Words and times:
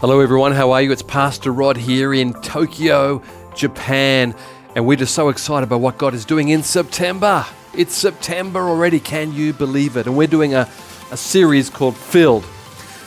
Hello, 0.00 0.20
everyone. 0.20 0.52
How 0.52 0.70
are 0.70 0.80
you? 0.80 0.92
It's 0.92 1.02
Pastor 1.02 1.52
Rod 1.52 1.76
here 1.76 2.14
in 2.14 2.32
Tokyo, 2.32 3.22
Japan, 3.54 4.34
and 4.74 4.86
we're 4.86 4.96
just 4.96 5.14
so 5.14 5.28
excited 5.28 5.64
about 5.64 5.82
what 5.82 5.98
God 5.98 6.14
is 6.14 6.24
doing 6.24 6.48
in 6.48 6.62
September. 6.62 7.44
It's 7.76 7.96
September 7.96 8.60
already. 8.60 8.98
Can 8.98 9.34
you 9.34 9.52
believe 9.52 9.98
it? 9.98 10.06
And 10.06 10.16
we're 10.16 10.26
doing 10.26 10.54
a, 10.54 10.66
a 11.10 11.18
series 11.18 11.68
called 11.68 11.98
Filled. 11.98 12.46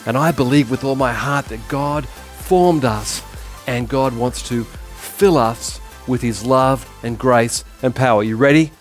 And 0.05 0.15
I 0.15 0.31
believe 0.31 0.69
with 0.69 0.83
all 0.83 0.95
my 0.95 1.11
heart 1.11 1.45
that 1.45 1.67
God 1.67 2.07
formed 2.07 2.85
us 2.85 3.23
and 3.65 3.89
God 3.89 4.15
wants 4.15 4.47
to 4.49 4.63
fill 4.63 5.39
us 5.39 5.81
with 6.07 6.21
His 6.21 6.45
love 6.45 6.87
and 7.01 7.17
grace 7.17 7.65
and 7.81 7.95
power. 7.95 8.21
You 8.21 8.37
ready? 8.37 8.71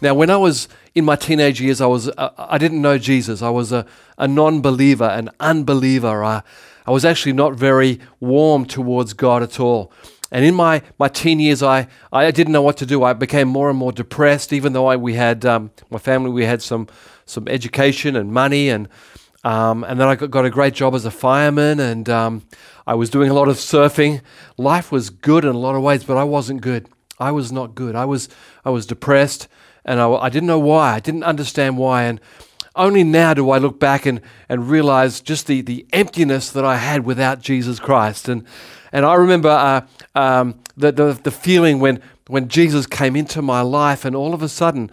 Now, 0.00 0.14
when 0.14 0.28
I 0.28 0.38
was 0.38 0.66
in 0.96 1.04
my 1.04 1.14
teenage 1.14 1.60
years, 1.60 1.80
I 1.80 1.86
was 1.86 2.08
uh, 2.08 2.30
I 2.36 2.58
didn't 2.58 2.82
know 2.82 2.98
Jesus. 2.98 3.42
I 3.42 3.50
was 3.50 3.70
a, 3.70 3.86
a 4.18 4.26
non-believer, 4.26 5.04
an 5.04 5.30
unbeliever. 5.38 6.24
I, 6.24 6.42
I 6.86 6.90
was 6.90 7.04
actually 7.04 7.32
not 7.32 7.54
very 7.54 8.00
warm 8.18 8.64
towards 8.64 9.12
God 9.12 9.42
at 9.42 9.60
all. 9.60 9.92
And 10.32 10.44
in 10.44 10.54
my, 10.54 10.82
my 10.98 11.08
teen 11.08 11.40
years, 11.40 11.62
I, 11.62 11.88
I 12.12 12.30
didn't 12.30 12.52
know 12.52 12.62
what 12.62 12.76
to 12.78 12.86
do. 12.86 13.02
I 13.02 13.12
became 13.12 13.48
more 13.48 13.68
and 13.68 13.78
more 13.78 13.92
depressed, 13.92 14.52
even 14.52 14.72
though 14.72 14.86
I, 14.86 14.96
we 14.96 15.14
had, 15.14 15.44
um, 15.44 15.72
my 15.90 15.98
family, 15.98 16.30
we 16.30 16.44
had 16.44 16.62
some, 16.62 16.86
some 17.26 17.48
education 17.48 18.14
and 18.14 18.32
money. 18.32 18.68
And, 18.68 18.88
um, 19.42 19.82
and 19.84 19.98
then 19.98 20.06
I 20.06 20.14
got, 20.14 20.44
a 20.44 20.50
great 20.50 20.74
job 20.74 20.94
as 20.94 21.04
a 21.04 21.10
fireman 21.10 21.80
and 21.80 22.08
um, 22.08 22.42
I 22.86 22.94
was 22.94 23.10
doing 23.10 23.30
a 23.30 23.34
lot 23.34 23.48
of 23.48 23.56
surfing. 23.56 24.20
Life 24.56 24.92
was 24.92 25.10
good 25.10 25.44
in 25.44 25.54
a 25.54 25.58
lot 25.58 25.74
of 25.74 25.82
ways, 25.82 26.04
but 26.04 26.16
I 26.16 26.24
wasn't 26.24 26.60
good. 26.60 26.88
I 27.18 27.32
was 27.32 27.50
not 27.50 27.74
good. 27.74 27.96
I 27.96 28.04
was, 28.04 28.28
I 28.64 28.70
was 28.70 28.86
depressed 28.86 29.48
and 29.84 30.00
I, 30.00 30.08
I 30.10 30.28
didn't 30.28 30.46
know 30.46 30.58
why. 30.58 30.94
I 30.94 31.00
didn't 31.00 31.24
understand 31.24 31.76
why. 31.76 32.04
And 32.04 32.20
only 32.80 33.04
now 33.04 33.34
do 33.34 33.50
I 33.50 33.58
look 33.58 33.78
back 33.78 34.06
and, 34.06 34.20
and 34.48 34.68
realize 34.68 35.20
just 35.20 35.46
the, 35.46 35.60
the 35.60 35.86
emptiness 35.92 36.50
that 36.50 36.64
I 36.64 36.76
had 36.76 37.04
without 37.04 37.40
Jesus 37.40 37.78
Christ. 37.78 38.28
And, 38.28 38.44
and 38.92 39.04
I 39.04 39.14
remember 39.14 39.48
uh, 39.48 39.82
um, 40.14 40.60
the, 40.76 40.90
the, 40.90 41.12
the 41.22 41.30
feeling 41.30 41.78
when, 41.78 42.00
when 42.26 42.48
Jesus 42.48 42.86
came 42.86 43.16
into 43.16 43.42
my 43.42 43.60
life, 43.60 44.04
and 44.04 44.16
all 44.16 44.34
of 44.34 44.42
a 44.42 44.48
sudden, 44.48 44.90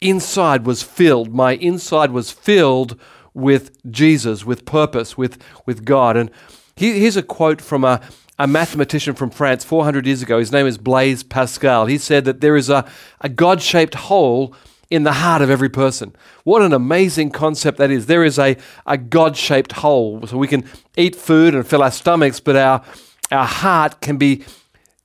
inside 0.00 0.66
was 0.66 0.82
filled. 0.82 1.34
My 1.34 1.54
inside 1.56 2.10
was 2.10 2.30
filled 2.30 2.98
with 3.32 3.70
Jesus, 3.90 4.44
with 4.44 4.64
purpose, 4.64 5.16
with, 5.16 5.42
with 5.66 5.84
God. 5.84 6.16
And 6.16 6.30
here's 6.76 7.16
a 7.16 7.22
quote 7.22 7.60
from 7.60 7.84
a, 7.84 8.00
a 8.38 8.46
mathematician 8.46 9.14
from 9.14 9.30
France 9.30 9.64
400 9.64 10.06
years 10.06 10.22
ago. 10.22 10.38
His 10.38 10.52
name 10.52 10.66
is 10.66 10.78
Blaise 10.78 11.22
Pascal. 11.22 11.86
He 11.86 11.98
said 11.98 12.24
that 12.24 12.40
there 12.40 12.56
is 12.56 12.68
a, 12.68 12.84
a 13.20 13.28
God 13.28 13.62
shaped 13.62 13.94
hole 13.94 14.54
in 14.90 15.04
the 15.04 15.12
heart 15.14 15.42
of 15.42 15.50
every 15.50 15.68
person. 15.68 16.14
What 16.44 16.62
an 16.62 16.72
amazing 16.72 17.30
concept 17.30 17.78
that 17.78 17.90
is. 17.90 18.06
There 18.06 18.24
is 18.24 18.38
a, 18.38 18.56
a 18.86 18.96
God 18.96 19.36
shaped 19.36 19.72
hole. 19.72 20.26
So 20.26 20.36
we 20.36 20.48
can 20.48 20.64
eat 20.96 21.16
food 21.16 21.54
and 21.54 21.66
fill 21.66 21.82
our 21.82 21.90
stomachs, 21.90 22.40
but 22.40 22.56
our, 22.56 22.84
our 23.30 23.46
heart 23.46 24.00
can 24.00 24.16
be 24.16 24.44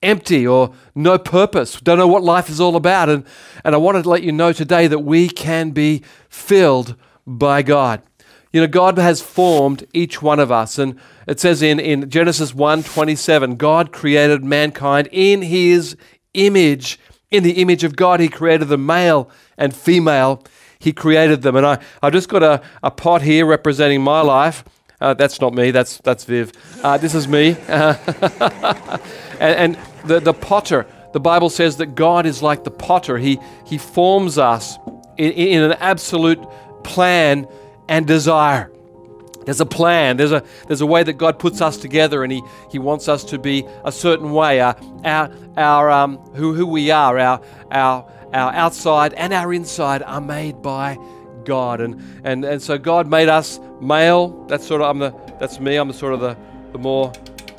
empty 0.02 0.48
or 0.48 0.74
no 0.96 1.18
purpose. 1.18 1.80
Don't 1.82 1.98
know 1.98 2.08
what 2.08 2.24
life 2.24 2.50
is 2.50 2.60
all 2.60 2.76
about. 2.76 3.10
And, 3.10 3.26
and 3.64 3.76
I 3.76 3.78
wanted 3.78 4.04
to 4.04 4.10
let 4.10 4.24
you 4.24 4.32
know 4.32 4.54
today 4.54 4.88
that 4.88 5.00
we 5.00 5.30
can 5.30 5.72
be 5.72 6.04
filled 6.30 6.96
by 7.26 7.62
God. 7.62 8.02
You 8.52 8.62
know, 8.62 8.68
God 8.68 8.98
has 8.98 9.22
formed 9.22 9.86
each 9.94 10.22
one 10.22 10.40
of 10.40 10.52
us. 10.52 10.80
And 10.80 11.00
it 11.28 11.40
says 11.40 11.62
in, 11.62 11.80
in 11.80 12.10
Genesis 12.10 12.54
1 12.54 12.84
27, 12.84 13.58
God 13.58 13.92
created 13.92 14.44
mankind 14.44 15.08
in 15.12 15.44
his 15.44 15.96
image. 16.34 17.00
In 17.32 17.44
the 17.44 17.62
image 17.62 17.84
of 17.84 17.96
God, 17.96 18.20
he 18.20 18.28
created 18.28 18.70
the 18.70 18.78
male 18.78 19.30
and 19.58 19.76
female, 19.76 20.44
He 20.80 20.94
created 20.94 21.42
them. 21.42 21.56
And 21.56 21.66
I, 21.66 21.80
I've 22.02 22.14
just 22.14 22.30
got 22.30 22.42
a, 22.42 22.62
a 22.82 22.90
pot 22.90 23.22
here 23.22 23.46
representing 23.46 24.02
my 24.02 24.22
life. 24.22 24.64
Uh, 25.02 25.14
that's 25.14 25.40
not 25.40 25.54
me, 25.54 25.72
that's, 25.72 25.98
that's 26.00 26.26
Viv. 26.26 26.52
Uh, 26.84 26.98
this 26.98 27.14
is 27.16 27.28
me. 27.28 27.56
and, 27.68 29.00
and 29.40 29.78
the, 30.06 30.20
the 30.20 30.34
potter, 30.34 30.86
the 31.14 31.20
Bible 31.20 31.50
says 31.50 31.78
that 31.78 31.96
God 31.96 32.26
is 32.26 32.42
like 32.42 32.64
the 32.64 32.72
potter, 32.72 33.18
He, 33.18 33.40
he 33.66 33.78
forms 33.78 34.38
us 34.38 34.78
in, 35.18 35.32
in 35.32 35.64
an 35.64 35.74
absolute 35.74 36.40
plan 36.84 37.48
and 37.88 38.08
desire. 38.08 38.72
There's 39.50 39.62
a 39.62 39.66
plan. 39.66 40.18
There's 40.18 40.32
a, 40.32 40.44
there's 40.68 40.82
a 40.82 40.86
way 40.86 41.02
that 41.02 41.14
God 41.14 41.40
puts 41.40 41.60
us 41.60 41.76
together, 41.76 42.24
and 42.24 42.32
He, 42.32 42.44
he 42.70 42.78
wants 42.78 43.08
us 43.08 43.24
to 43.24 43.40
be 43.40 43.66
a 43.84 43.92
certain 43.92 44.32
way. 44.32 44.62
Our, 44.62 44.78
our, 45.04 45.32
our 45.58 45.90
um, 45.90 46.20
who, 46.36 46.54
who 46.54 46.68
we 46.68 46.92
are, 46.92 47.18
our, 47.18 47.42
our, 47.72 48.12
our 48.32 48.54
outside 48.54 49.16
and 49.16 49.34
our 49.34 49.52
inside 49.52 50.04
are 50.04 50.22
made 50.22 50.62
by 50.62 51.00
God. 51.46 51.82
And, 51.82 52.00
and, 52.24 52.46
and 52.46 52.62
so 52.62 52.78
God 52.78 53.08
made 53.08 53.28
us 53.28 53.60
male. 53.82 54.46
That's 54.46 54.68
sort 54.68 54.82
of, 54.82 54.88
I'm 54.88 55.00
the, 55.00 55.20
that's 55.40 55.60
me. 55.60 55.78
I'm 55.78 55.88
the 55.88 55.96
sort 55.96 56.14
of 56.14 56.20
the, 56.20 56.38
the 56.72 56.78
more 56.78 57.12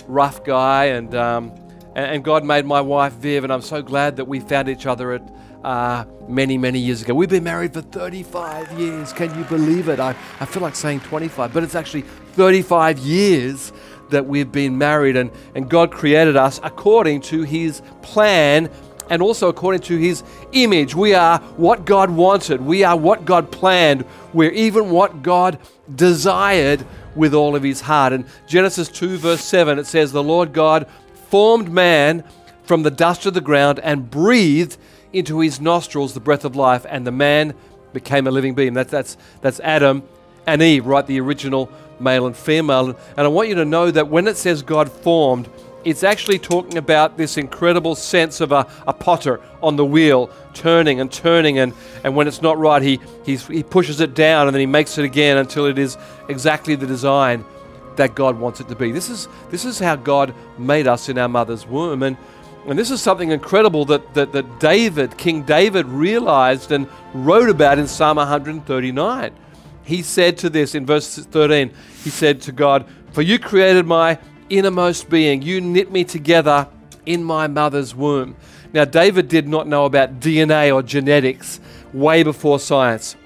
rough 0.06 0.44
guy. 0.44 0.84
And, 0.84 1.12
um, 1.16 1.50
and, 1.96 2.06
and, 2.06 2.24
God 2.24 2.44
made 2.44 2.66
my 2.66 2.80
wife 2.80 3.14
Viv. 3.14 3.42
And 3.42 3.52
I'm 3.52 3.62
so 3.62 3.82
glad 3.82 4.14
that 4.14 4.26
we 4.26 4.38
found 4.38 4.68
each 4.68 4.86
other 4.86 5.10
at 5.10 5.22
uh, 5.65 6.04
many, 6.28 6.56
many 6.56 6.78
years 6.78 7.03
ago. 7.03 7.15
We've 7.15 7.28
been 7.28 7.44
married 7.44 7.75
for 7.75 7.82
35 7.82 8.78
years. 8.78 9.12
Can 9.12 9.37
you 9.37 9.44
believe 9.44 9.88
it? 9.88 10.00
I, 10.00 10.10
I 10.41 10.44
feel 10.47 10.62
like 10.62 10.75
saying 10.75 11.00
25, 11.00 11.53
but 11.53 11.62
it's 11.62 11.75
actually 11.75 12.03
35 12.32 12.98
years 12.98 13.72
that 14.10 14.26
we've 14.26 14.50
been 14.50 14.78
married. 14.78 15.16
And, 15.16 15.31
and 15.54 15.69
God 15.69 15.91
created 15.91 16.37
us 16.37 16.60
according 16.62 17.22
to 17.22 17.43
his 17.43 17.82
plan 18.03 18.70
and 19.09 19.20
also 19.20 19.49
according 19.49 19.82
to 19.82 19.97
his 19.97 20.22
image. 20.53 20.94
We 20.94 21.15
are 21.15 21.38
what 21.56 21.84
God 21.84 22.10
wanted, 22.10 22.60
we 22.60 22.84
are 22.84 22.97
what 22.97 23.25
God 23.25 23.50
planned, 23.50 24.04
we're 24.32 24.53
even 24.53 24.91
what 24.91 25.22
God 25.22 25.59
desired 25.94 26.87
with 27.16 27.34
all 27.34 27.56
of 27.56 27.62
his 27.62 27.81
heart. 27.81 28.12
In 28.12 28.25
Genesis 28.47 28.88
2, 28.88 29.19
verse 29.19 29.44
7, 29.44 29.78
it 29.78 29.87
says, 29.87 30.12
The 30.12 30.22
Lord 30.22 30.53
God 30.53 30.87
formed 31.28 31.70
man 31.70 32.25
from 32.62 32.84
the 32.84 32.91
dust 32.91 33.26
of 33.26 33.34
the 33.34 33.41
ground 33.41 33.81
and 33.81 34.09
breathed 34.09 34.76
into 35.12 35.41
his 35.41 35.60
nostrils 35.60 36.15
the 36.15 36.21
breath 36.21 36.44
of 36.44 36.56
life, 36.56 36.87
and 36.88 37.06
the 37.06 37.12
man 37.12 37.54
became 37.93 38.26
a 38.26 38.31
living 38.31 38.54
being. 38.54 38.75
That's, 38.75 38.91
that's, 38.91 39.16
that's 39.41 39.60
Adam 39.60 40.03
and 40.47 40.62
Eve, 40.62 40.87
right? 40.87 41.06
The 41.06 41.21
original 41.21 41.71
male 41.98 42.26
and 42.26 42.37
female. 42.37 42.88
And 42.88 43.19
I 43.19 43.28
want 43.28 43.49
you 43.49 43.56
to 43.56 43.65
know 43.65 43.91
that 43.91 44.09
when 44.09 44.26
it 44.28 44.37
says 44.37 44.62
God 44.62 44.91
formed, 44.91 45.49
it's 45.84 46.03
actually 46.03 46.38
talking 46.38 46.76
about 46.76 47.16
this 47.16 47.37
incredible 47.37 47.94
sense 47.94 48.41
of 48.41 48.53
a, 48.53 48.66
a 48.87 48.93
potter 48.93 49.41
on 49.62 49.76
the 49.76 49.84
wheel, 49.84 50.31
turning 50.53 51.00
and 51.00 51.10
turning, 51.10 51.59
and, 51.59 51.72
and 52.04 52.15
when 52.15 52.28
it's 52.28 52.43
not 52.43 52.59
right, 52.59 52.82
he, 52.82 53.00
he 53.25 53.62
pushes 53.62 54.00
it 54.00 54.15
down 54.15 54.47
and 54.47 54.54
then 54.54 54.60
he 54.60 54.66
makes 54.66 54.99
it 54.99 55.04
again 55.04 55.38
until 55.38 55.66
it 55.66 55.78
is 55.78 55.97
exactly 56.28 56.75
the 56.75 56.87
design 56.87 57.44
that 57.97 58.15
God 58.15 58.38
wants 58.38 58.60
it 58.60 58.69
to 58.69 58.76
be. 58.76 58.93
This 58.93 59.09
is, 59.09 59.26
this 59.50 59.65
is 59.65 59.78
how 59.78 59.97
God 59.97 60.34
made 60.59 60.87
us 60.87 61.09
in 61.09 61.19
our 61.19 61.28
mother's 61.28 61.66
womb. 61.66 62.03
And, 62.03 62.16
and 62.66 62.78
this 62.78 62.91
is 62.91 63.00
something 63.00 63.31
incredible 63.31 63.84
that, 63.87 64.15
that, 64.15 64.32
that 64.32 64.60
David, 64.60 65.16
King 65.16 65.43
David, 65.43 65.87
realized 65.87 66.72
and 66.72 66.87
wrote 67.15 67.48
about 67.48 67.78
in 67.78 67.87
Psalm 67.87 68.16
139. 68.16 69.32
He 69.82 70.03
said 70.03 70.38
to 70.38 70.50
this 70.50 70.75
in 70.75 70.87
verse 70.87 71.16
13, 71.16 71.72
he 72.04 72.10
said 72.10 72.41
to 72.43 72.53
God, 72.53 72.87
For 73.12 73.22
you 73.22 73.38
created 73.38 73.87
my 73.87 74.19
innermost 74.50 75.09
being. 75.09 75.43
You 75.43 75.60
knit 75.60 75.91
me 75.91 76.04
together 76.04 76.69
in 77.06 77.25
my 77.25 77.47
mother's 77.47 77.94
womb. 77.94 78.37
Now, 78.72 78.84
David 78.84 79.28
did 79.28 79.49
not 79.49 79.66
know 79.66 79.84
about 79.84 80.20
DNA 80.20 80.72
or 80.72 80.82
genetics 80.82 81.60
way 81.93 82.22
before 82.22 82.60
science. 82.60 83.16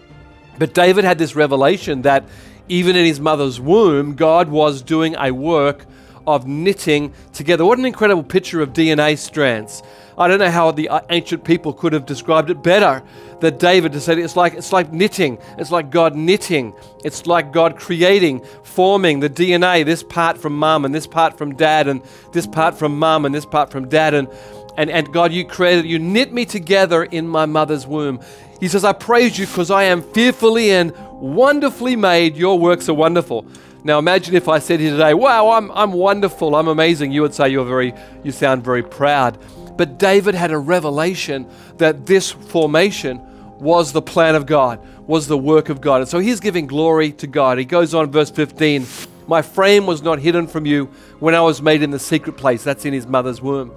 But 0.58 0.72
David 0.72 1.04
had 1.04 1.18
this 1.18 1.34
revelation 1.34 2.02
that 2.02 2.24
even 2.68 2.96
in 2.96 3.04
his 3.04 3.20
mother's 3.20 3.60
womb, 3.60 4.14
God 4.14 4.48
was 4.48 4.80
doing 4.80 5.16
a 5.16 5.32
work 5.32 5.84
of 6.26 6.46
knitting 6.46 7.12
together. 7.32 7.64
What 7.64 7.78
an 7.78 7.84
incredible 7.84 8.22
picture 8.22 8.60
of 8.60 8.72
DNA 8.72 9.18
strands. 9.18 9.82
I 10.16 10.28
don't 10.28 10.38
know 10.38 10.50
how 10.50 10.70
the 10.70 10.88
uh, 10.88 11.00
ancient 11.10 11.44
people 11.44 11.72
could 11.72 11.92
have 11.92 12.06
described 12.06 12.50
it 12.50 12.62
better. 12.62 13.02
That 13.40 13.58
David 13.58 13.94
has 13.94 14.04
said 14.04 14.18
it's 14.18 14.36
like 14.36 14.54
it's 14.54 14.72
like 14.72 14.92
knitting. 14.92 15.38
It's 15.58 15.70
like 15.70 15.90
God 15.90 16.14
knitting. 16.14 16.72
It's 17.04 17.26
like 17.26 17.52
God 17.52 17.76
creating, 17.76 18.44
forming 18.62 19.20
the 19.20 19.28
DNA. 19.28 19.84
This 19.84 20.02
part 20.02 20.38
from 20.38 20.56
mom 20.56 20.84
and 20.84 20.94
this 20.94 21.06
part 21.06 21.36
from 21.36 21.56
dad 21.56 21.88
and 21.88 22.02
this 22.32 22.46
part 22.46 22.78
from 22.78 22.98
mom 22.98 23.24
and 23.24 23.34
this 23.34 23.44
part 23.44 23.70
from 23.70 23.88
dad 23.88 24.14
and 24.14 24.28
and 24.76 24.90
and 24.90 25.12
God, 25.12 25.32
you 25.32 25.44
created, 25.44 25.84
you 25.84 25.98
knit 25.98 26.32
me 26.32 26.44
together 26.44 27.04
in 27.04 27.28
my 27.28 27.46
mother's 27.46 27.86
womb. 27.86 28.20
He 28.60 28.68
says, 28.68 28.84
I 28.84 28.92
praise 28.92 29.38
you 29.38 29.46
because 29.46 29.70
I 29.70 29.84
am 29.84 30.02
fearfully 30.02 30.70
and 30.70 30.94
wonderfully 31.12 31.96
made. 31.96 32.36
Your 32.36 32.58
works 32.58 32.88
are 32.88 32.94
wonderful. 32.94 33.46
Now 33.86 33.98
imagine 33.98 34.34
if 34.34 34.48
I 34.48 34.60
said 34.60 34.80
here 34.80 34.92
today, 34.92 35.12
wow, 35.12 35.50
I'm, 35.50 35.70
I'm 35.72 35.92
wonderful, 35.92 36.56
I'm 36.56 36.68
amazing. 36.68 37.12
You 37.12 37.20
would 37.20 37.34
say 37.34 37.50
you're 37.50 37.66
very, 37.66 37.92
you 38.22 38.32
sound 38.32 38.64
very 38.64 38.82
proud. 38.82 39.38
But 39.76 39.98
David 39.98 40.34
had 40.34 40.52
a 40.52 40.58
revelation 40.58 41.46
that 41.76 42.06
this 42.06 42.30
formation 42.30 43.20
was 43.58 43.92
the 43.92 44.00
plan 44.00 44.36
of 44.36 44.46
God, 44.46 44.80
was 45.06 45.26
the 45.26 45.36
work 45.36 45.68
of 45.68 45.82
God. 45.82 46.00
And 46.00 46.08
so 46.08 46.18
he's 46.18 46.40
giving 46.40 46.66
glory 46.66 47.12
to 47.12 47.26
God. 47.26 47.58
He 47.58 47.66
goes 47.66 47.92
on, 47.92 48.10
verse 48.10 48.30
15 48.30 48.86
My 49.26 49.42
frame 49.42 49.84
was 49.84 50.00
not 50.00 50.18
hidden 50.18 50.46
from 50.46 50.64
you 50.64 50.86
when 51.20 51.34
I 51.34 51.42
was 51.42 51.60
made 51.60 51.82
in 51.82 51.90
the 51.90 51.98
secret 51.98 52.38
place. 52.38 52.64
That's 52.64 52.86
in 52.86 52.94
his 52.94 53.06
mother's 53.06 53.42
womb. 53.42 53.68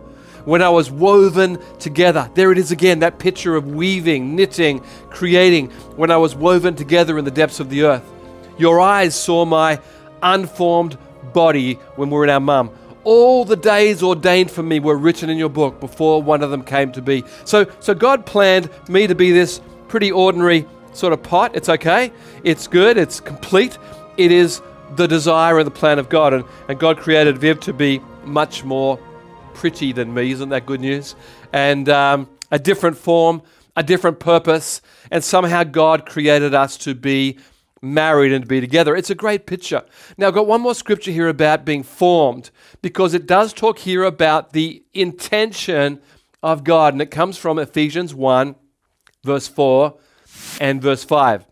When 0.46 0.62
I 0.62 0.70
was 0.70 0.90
woven 0.90 1.60
together. 1.80 2.32
There 2.34 2.54
it 2.54 2.58
is 2.58 2.72
again, 2.72 3.00
that 3.00 3.20
picture 3.20 3.58
of 3.58 3.68
weaving, 3.68 4.38
knitting, 4.38 4.80
creating. 5.10 5.72
When 5.98 6.12
I 6.12 6.18
was 6.18 6.34
woven 6.34 6.76
together 6.76 7.18
in 7.18 7.26
the 7.26 7.32
depths 7.32 7.60
of 7.60 7.70
the 7.70 7.84
earth. 7.84 8.10
Your 8.58 8.80
eyes 8.80 9.14
saw 9.14 9.44
my 9.44 9.80
unformed 10.22 10.98
body 11.34 11.74
when 11.96 12.10
we 12.10 12.18
were 12.18 12.24
in 12.24 12.30
our 12.30 12.40
mum. 12.40 12.72
All 13.04 13.46
the 13.46 13.56
days 13.56 14.04
ordained 14.04 14.52
for 14.52 14.64
me 14.64 14.80
were 14.80 14.98
written 14.98 15.30
in 15.30 15.38
your 15.38 15.50
book 15.50 15.80
before 15.80 16.22
one 16.22 16.44
of 16.44 16.52
them 16.52 16.64
came 16.64 16.92
to 16.92 17.02
be. 17.02 17.24
So, 17.46 17.66
so 17.80 17.94
God 17.94 18.26
planned 18.26 18.70
me 18.90 19.08
to 19.08 19.16
be 19.16 19.32
this 19.32 19.62
pretty 19.88 20.12
ordinary 20.12 20.66
sort 20.94 21.14
of 21.14 21.24
pot. 21.24 21.56
It's 21.56 21.70
okay. 21.70 22.12
It's 22.44 22.68
good. 22.68 22.98
It's 22.98 23.20
complete. 23.20 23.78
It 24.18 24.32
is 24.32 24.62
the 24.96 25.08
desire 25.08 25.60
and 25.60 25.68
the 25.68 25.72
plan 25.72 26.00
of 26.00 26.10
God. 26.10 26.34
And, 26.34 26.44
and 26.68 26.80
God 26.80 26.98
created 26.98 27.38
Viv 27.38 27.60
to 27.62 27.74
be 27.74 28.02
much 28.26 28.64
more 28.64 29.00
pretty 29.54 29.92
than 29.94 30.14
me. 30.14 30.32
Isn't 30.32 30.50
that 30.50 30.66
good 30.66 30.82
news? 30.82 31.16
And 31.54 31.88
um, 31.90 32.28
a 32.52 32.60
different 32.60 32.98
form, 32.98 33.42
a 33.76 33.84
different 33.84 34.20
purpose. 34.20 34.82
And 35.12 35.24
somehow 35.24 35.64
God 35.64 36.06
created 36.06 36.54
us 36.54 36.78
to 36.80 36.94
be 36.94 37.38
married 37.82 38.32
and 38.34 38.44
to 38.44 38.48
be 38.48 38.62
together. 38.62 38.96
It's 38.96 39.10
a 39.10 39.16
great 39.16 39.46
picture. 39.46 39.84
Now, 40.18 40.28
I've 40.28 40.34
got 40.34 40.48
one 40.48 40.62
more 40.62 40.76
scripture 40.76 41.12
here 41.12 41.28
about 41.28 41.66
being 41.66 41.84
formed 41.84 42.52
because 42.82 43.14
it 43.14 43.28
does 43.28 43.54
talk 43.54 43.80
here 43.80 44.04
about 44.04 44.54
the 44.54 44.84
intention 44.94 46.02
of 46.42 46.64
God. 46.64 46.94
And 46.94 47.02
it 47.02 47.12
comes 47.12 47.38
from 47.38 47.60
Ephesians 47.60 48.14
1, 48.14 48.56
verse 49.24 49.48
4 49.48 49.98
and 50.60 50.82
verse 50.82 51.04
5. 51.04 51.46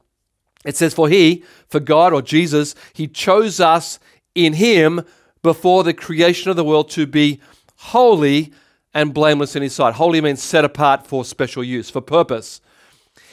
It 0.65 0.75
says, 0.75 0.93
For 0.93 1.09
he, 1.09 1.43
for 1.67 1.79
God 1.79 2.13
or 2.13 2.21
Jesus, 2.21 2.75
he 2.93 3.07
chose 3.07 3.59
us 3.59 3.99
in 4.33 4.53
him 4.53 5.01
before 5.43 5.83
the 5.83 5.93
creation 5.93 6.49
of 6.49 6.55
the 6.55 6.63
world 6.63 6.89
to 6.91 7.05
be 7.05 7.39
holy 7.77 8.51
and 8.93 9.13
blameless 9.13 9.55
in 9.55 9.61
his 9.61 9.75
sight. 9.75 9.95
Holy 9.95 10.21
means 10.21 10.41
set 10.41 10.65
apart 10.65 11.05
for 11.05 11.23
special 11.23 11.63
use, 11.63 11.89
for 11.89 12.01
purpose. 12.01 12.61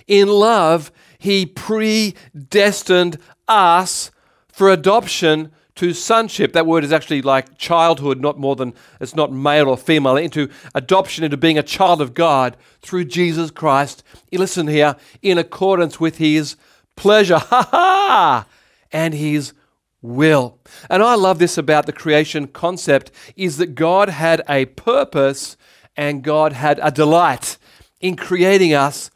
In 0.07 0.29
love, 0.29 0.91
he 1.23 1.47
predestined 1.47 3.17
us 3.47 4.11
for 4.49 4.71
adoption 4.71 5.53
to 5.77 5.95
sonship. 5.95 6.53
That 6.53 6.67
word 6.67 6.83
is 6.83 6.93
actually 6.93 7.23
like 7.23 7.57
childhood, 7.59 8.21
not 8.21 8.41
more 8.41 8.57
than 8.57 8.75
it's 9.01 9.15
not 9.15 9.33
male 9.33 9.69
or 9.69 9.77
female, 9.77 10.17
into 10.17 10.51
adoption, 10.75 11.23
into 11.23 11.37
being 11.37 11.57
a 11.57 11.63
child 11.63 12.01
of 12.01 12.15
God 12.15 12.57
through 12.81 13.05
Jesus 13.05 13.53
Christ. 13.53 14.03
Listen 14.33 14.67
here, 14.67 14.97
in 15.23 15.39
accordance 15.39 16.01
with 16.01 16.19
his 16.19 16.57
pleasure, 16.97 17.39
ha 17.39 17.69
ha, 17.71 18.47
and 18.91 19.15
his 19.15 19.53
will. 20.03 20.59
And 20.91 21.05
I 21.05 21.15
love 21.15 21.39
this 21.39 21.57
about 21.57 21.87
the 21.87 21.93
creation 21.93 22.49
concept 22.49 23.13
is 23.37 23.59
that 23.59 23.77
God 23.77 24.09
had 24.09 24.43
a 24.49 24.65
purpose 24.65 25.57
and 25.97 26.25
God 26.25 26.53
had 26.53 26.81
a 26.83 26.91
delight 26.91 27.59
in 28.01 28.17
creating 28.17 28.75
us 28.75 29.09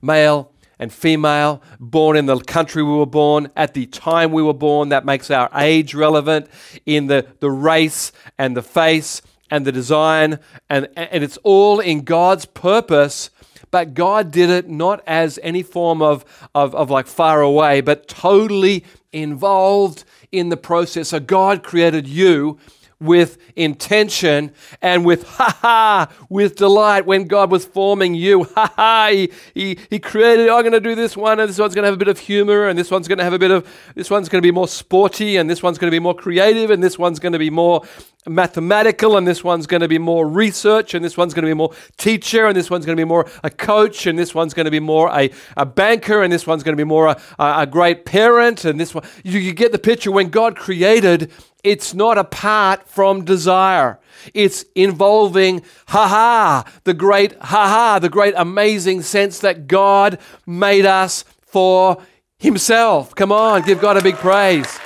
male 0.00 0.51
and 0.82 0.92
female, 0.92 1.62
born 1.78 2.16
in 2.16 2.26
the 2.26 2.40
country 2.40 2.82
we 2.82 2.90
were 2.90 3.06
born, 3.06 3.48
at 3.54 3.72
the 3.72 3.86
time 3.86 4.32
we 4.32 4.42
were 4.42 4.52
born. 4.52 4.88
That 4.88 5.04
makes 5.04 5.30
our 5.30 5.48
age 5.54 5.94
relevant 5.94 6.48
in 6.84 7.06
the, 7.06 7.24
the 7.38 7.52
race 7.52 8.10
and 8.36 8.56
the 8.56 8.62
face 8.62 9.22
and 9.48 9.64
the 9.64 9.70
design. 9.70 10.40
And, 10.68 10.88
and 10.96 11.22
it's 11.22 11.38
all 11.44 11.78
in 11.78 12.02
God's 12.02 12.46
purpose. 12.46 13.30
But 13.70 13.94
God 13.94 14.32
did 14.32 14.50
it 14.50 14.68
not 14.68 15.04
as 15.06 15.38
any 15.44 15.62
form 15.62 16.02
of, 16.02 16.24
of, 16.52 16.74
of 16.74 16.90
like 16.90 17.06
far 17.06 17.42
away, 17.42 17.80
but 17.80 18.08
totally 18.08 18.84
involved 19.12 20.02
in 20.32 20.48
the 20.48 20.56
process. 20.56 21.10
So 21.10 21.20
God 21.20 21.62
created 21.62 22.08
you 22.08 22.58
with 23.02 23.36
intention 23.56 24.52
and 24.80 25.04
with 25.04 25.24
ha 25.24 25.58
ha, 25.60 26.08
with 26.28 26.56
delight 26.56 27.04
when 27.04 27.24
God 27.24 27.50
was 27.50 27.64
forming 27.64 28.14
you. 28.14 28.44
Ha 28.44 28.72
ha, 28.76 29.08
he, 29.10 29.30
he, 29.54 29.78
he 29.90 29.98
created, 29.98 30.48
I'm 30.48 30.62
going 30.62 30.72
to 30.72 30.80
do 30.80 30.94
this 30.94 31.16
one, 31.16 31.40
and 31.40 31.48
this 31.48 31.58
one's 31.58 31.74
going 31.74 31.82
to 31.82 31.88
have 31.88 31.94
a 31.94 31.98
bit 31.98 32.08
of 32.08 32.18
humor, 32.18 32.68
and 32.68 32.78
this 32.78 32.90
one's 32.90 33.08
going 33.08 33.18
to 33.18 33.24
have 33.24 33.32
a 33.32 33.38
bit 33.38 33.50
of, 33.50 33.66
this 33.94 34.10
one's 34.10 34.28
going 34.28 34.40
to 34.40 34.46
be 34.46 34.52
more 34.52 34.68
sporty, 34.68 35.36
and 35.36 35.50
this 35.50 35.62
one's 35.62 35.78
going 35.78 35.90
to 35.90 35.94
be 35.94 35.98
more 35.98 36.14
creative, 36.14 36.70
and 36.70 36.82
this 36.82 36.98
one's 36.98 37.18
going 37.18 37.32
to 37.32 37.38
be 37.38 37.50
more 37.50 37.82
mathematical, 38.26 39.16
and 39.16 39.26
this 39.26 39.42
one's 39.42 39.66
going 39.66 39.80
to 39.80 39.88
be 39.88 39.98
more 39.98 40.28
research, 40.28 40.94
and 40.94 41.04
this 41.04 41.16
one's 41.16 41.34
going 41.34 41.42
to 41.42 41.50
be 41.50 41.54
more 41.54 41.72
teacher, 41.96 42.46
and 42.46 42.56
this 42.56 42.70
one's 42.70 42.86
going 42.86 42.96
to 42.96 43.00
be 43.00 43.08
more 43.08 43.28
a 43.42 43.50
coach, 43.50 44.06
and 44.06 44.16
this 44.18 44.34
one's 44.34 44.54
going 44.54 44.64
to 44.64 44.70
be 44.70 44.80
more 44.80 45.08
a, 45.08 45.30
a 45.56 45.66
banker, 45.66 46.22
and 46.22 46.32
this 46.32 46.46
one's 46.46 46.62
going 46.62 46.76
to 46.76 46.80
be 46.80 46.88
more 46.88 47.08
a, 47.08 47.20
a, 47.38 47.62
a 47.62 47.66
great 47.66 48.04
parent, 48.04 48.64
and 48.64 48.78
this 48.78 48.94
one, 48.94 49.04
you, 49.24 49.40
you 49.40 49.52
get 49.52 49.72
the 49.72 49.78
picture 49.78 50.12
when 50.12 50.28
God 50.28 50.56
created 50.56 51.32
it's 51.64 51.94
not 51.94 52.18
apart 52.18 52.88
from 52.88 53.24
desire. 53.24 54.00
It's 54.34 54.64
involving, 54.74 55.62
ha 55.88 56.08
ha, 56.08 56.72
the 56.84 56.94
great 56.94 57.34
ha 57.34 57.68
ha, 57.68 57.98
the 57.98 58.08
great 58.08 58.34
amazing 58.36 59.02
sense 59.02 59.38
that 59.40 59.68
God 59.68 60.18
made 60.46 60.86
us 60.86 61.24
for 61.40 62.02
Himself. 62.38 63.14
Come 63.14 63.30
on, 63.30 63.62
give 63.62 63.80
God 63.80 63.96
a 63.96 64.02
big 64.02 64.16
praise. 64.16 64.78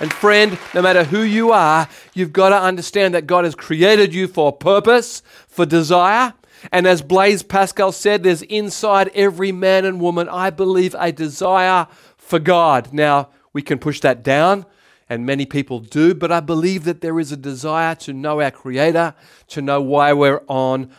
And 0.00 0.12
friend, 0.12 0.58
no 0.74 0.82
matter 0.82 1.04
who 1.04 1.20
you 1.20 1.52
are, 1.52 1.88
you've 2.14 2.32
got 2.32 2.48
to 2.48 2.60
understand 2.60 3.14
that 3.14 3.26
God 3.26 3.44
has 3.44 3.54
created 3.54 4.12
you 4.12 4.26
for 4.26 4.52
purpose, 4.52 5.22
for 5.46 5.64
desire. 5.64 6.34
And 6.72 6.86
as 6.86 7.02
Blaise 7.02 7.42
Pascal 7.42 7.92
said, 7.92 8.22
there's 8.22 8.42
inside 8.42 9.10
every 9.14 9.52
man 9.52 9.84
and 9.84 10.00
woman, 10.00 10.28
I 10.28 10.50
believe, 10.50 10.96
a 10.98 11.12
desire 11.12 11.86
for 12.16 12.38
God. 12.38 12.92
Now, 12.92 13.28
we 13.52 13.62
can 13.62 13.78
push 13.78 14.00
that 14.00 14.22
down 14.22 14.66
and 15.08 15.26
many 15.26 15.46
people 15.46 15.80
do, 15.80 16.14
but 16.14 16.32
I 16.32 16.40
believe 16.40 16.84
that 16.84 17.00
there 17.00 17.20
is 17.20 17.32
a 17.32 17.36
desire 17.36 17.94
to 17.96 18.12
know 18.12 18.40
our 18.40 18.50
Creator, 18.50 19.14
to 19.48 19.62
know 19.62 19.80
why 19.80 20.12
we're 20.12 20.42
on 20.48 20.90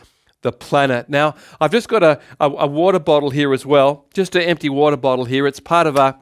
the 0.42 0.52
planet. 0.52 1.08
Now, 1.08 1.34
I've 1.60 1.72
just 1.72 1.88
got 1.88 2.02
a, 2.02 2.20
a, 2.38 2.48
a, 2.48 2.66
water 2.66 3.00
bottle 3.00 3.30
here 3.30 3.52
as 3.52 3.66
well, 3.66 4.06
just 4.14 4.36
an 4.36 4.42
empty 4.42 4.68
water 4.68 4.96
bottle 4.96 5.24
here. 5.24 5.46
It's 5.46 5.58
part 5.58 5.86
of 5.86 5.96
a, 5.96 6.18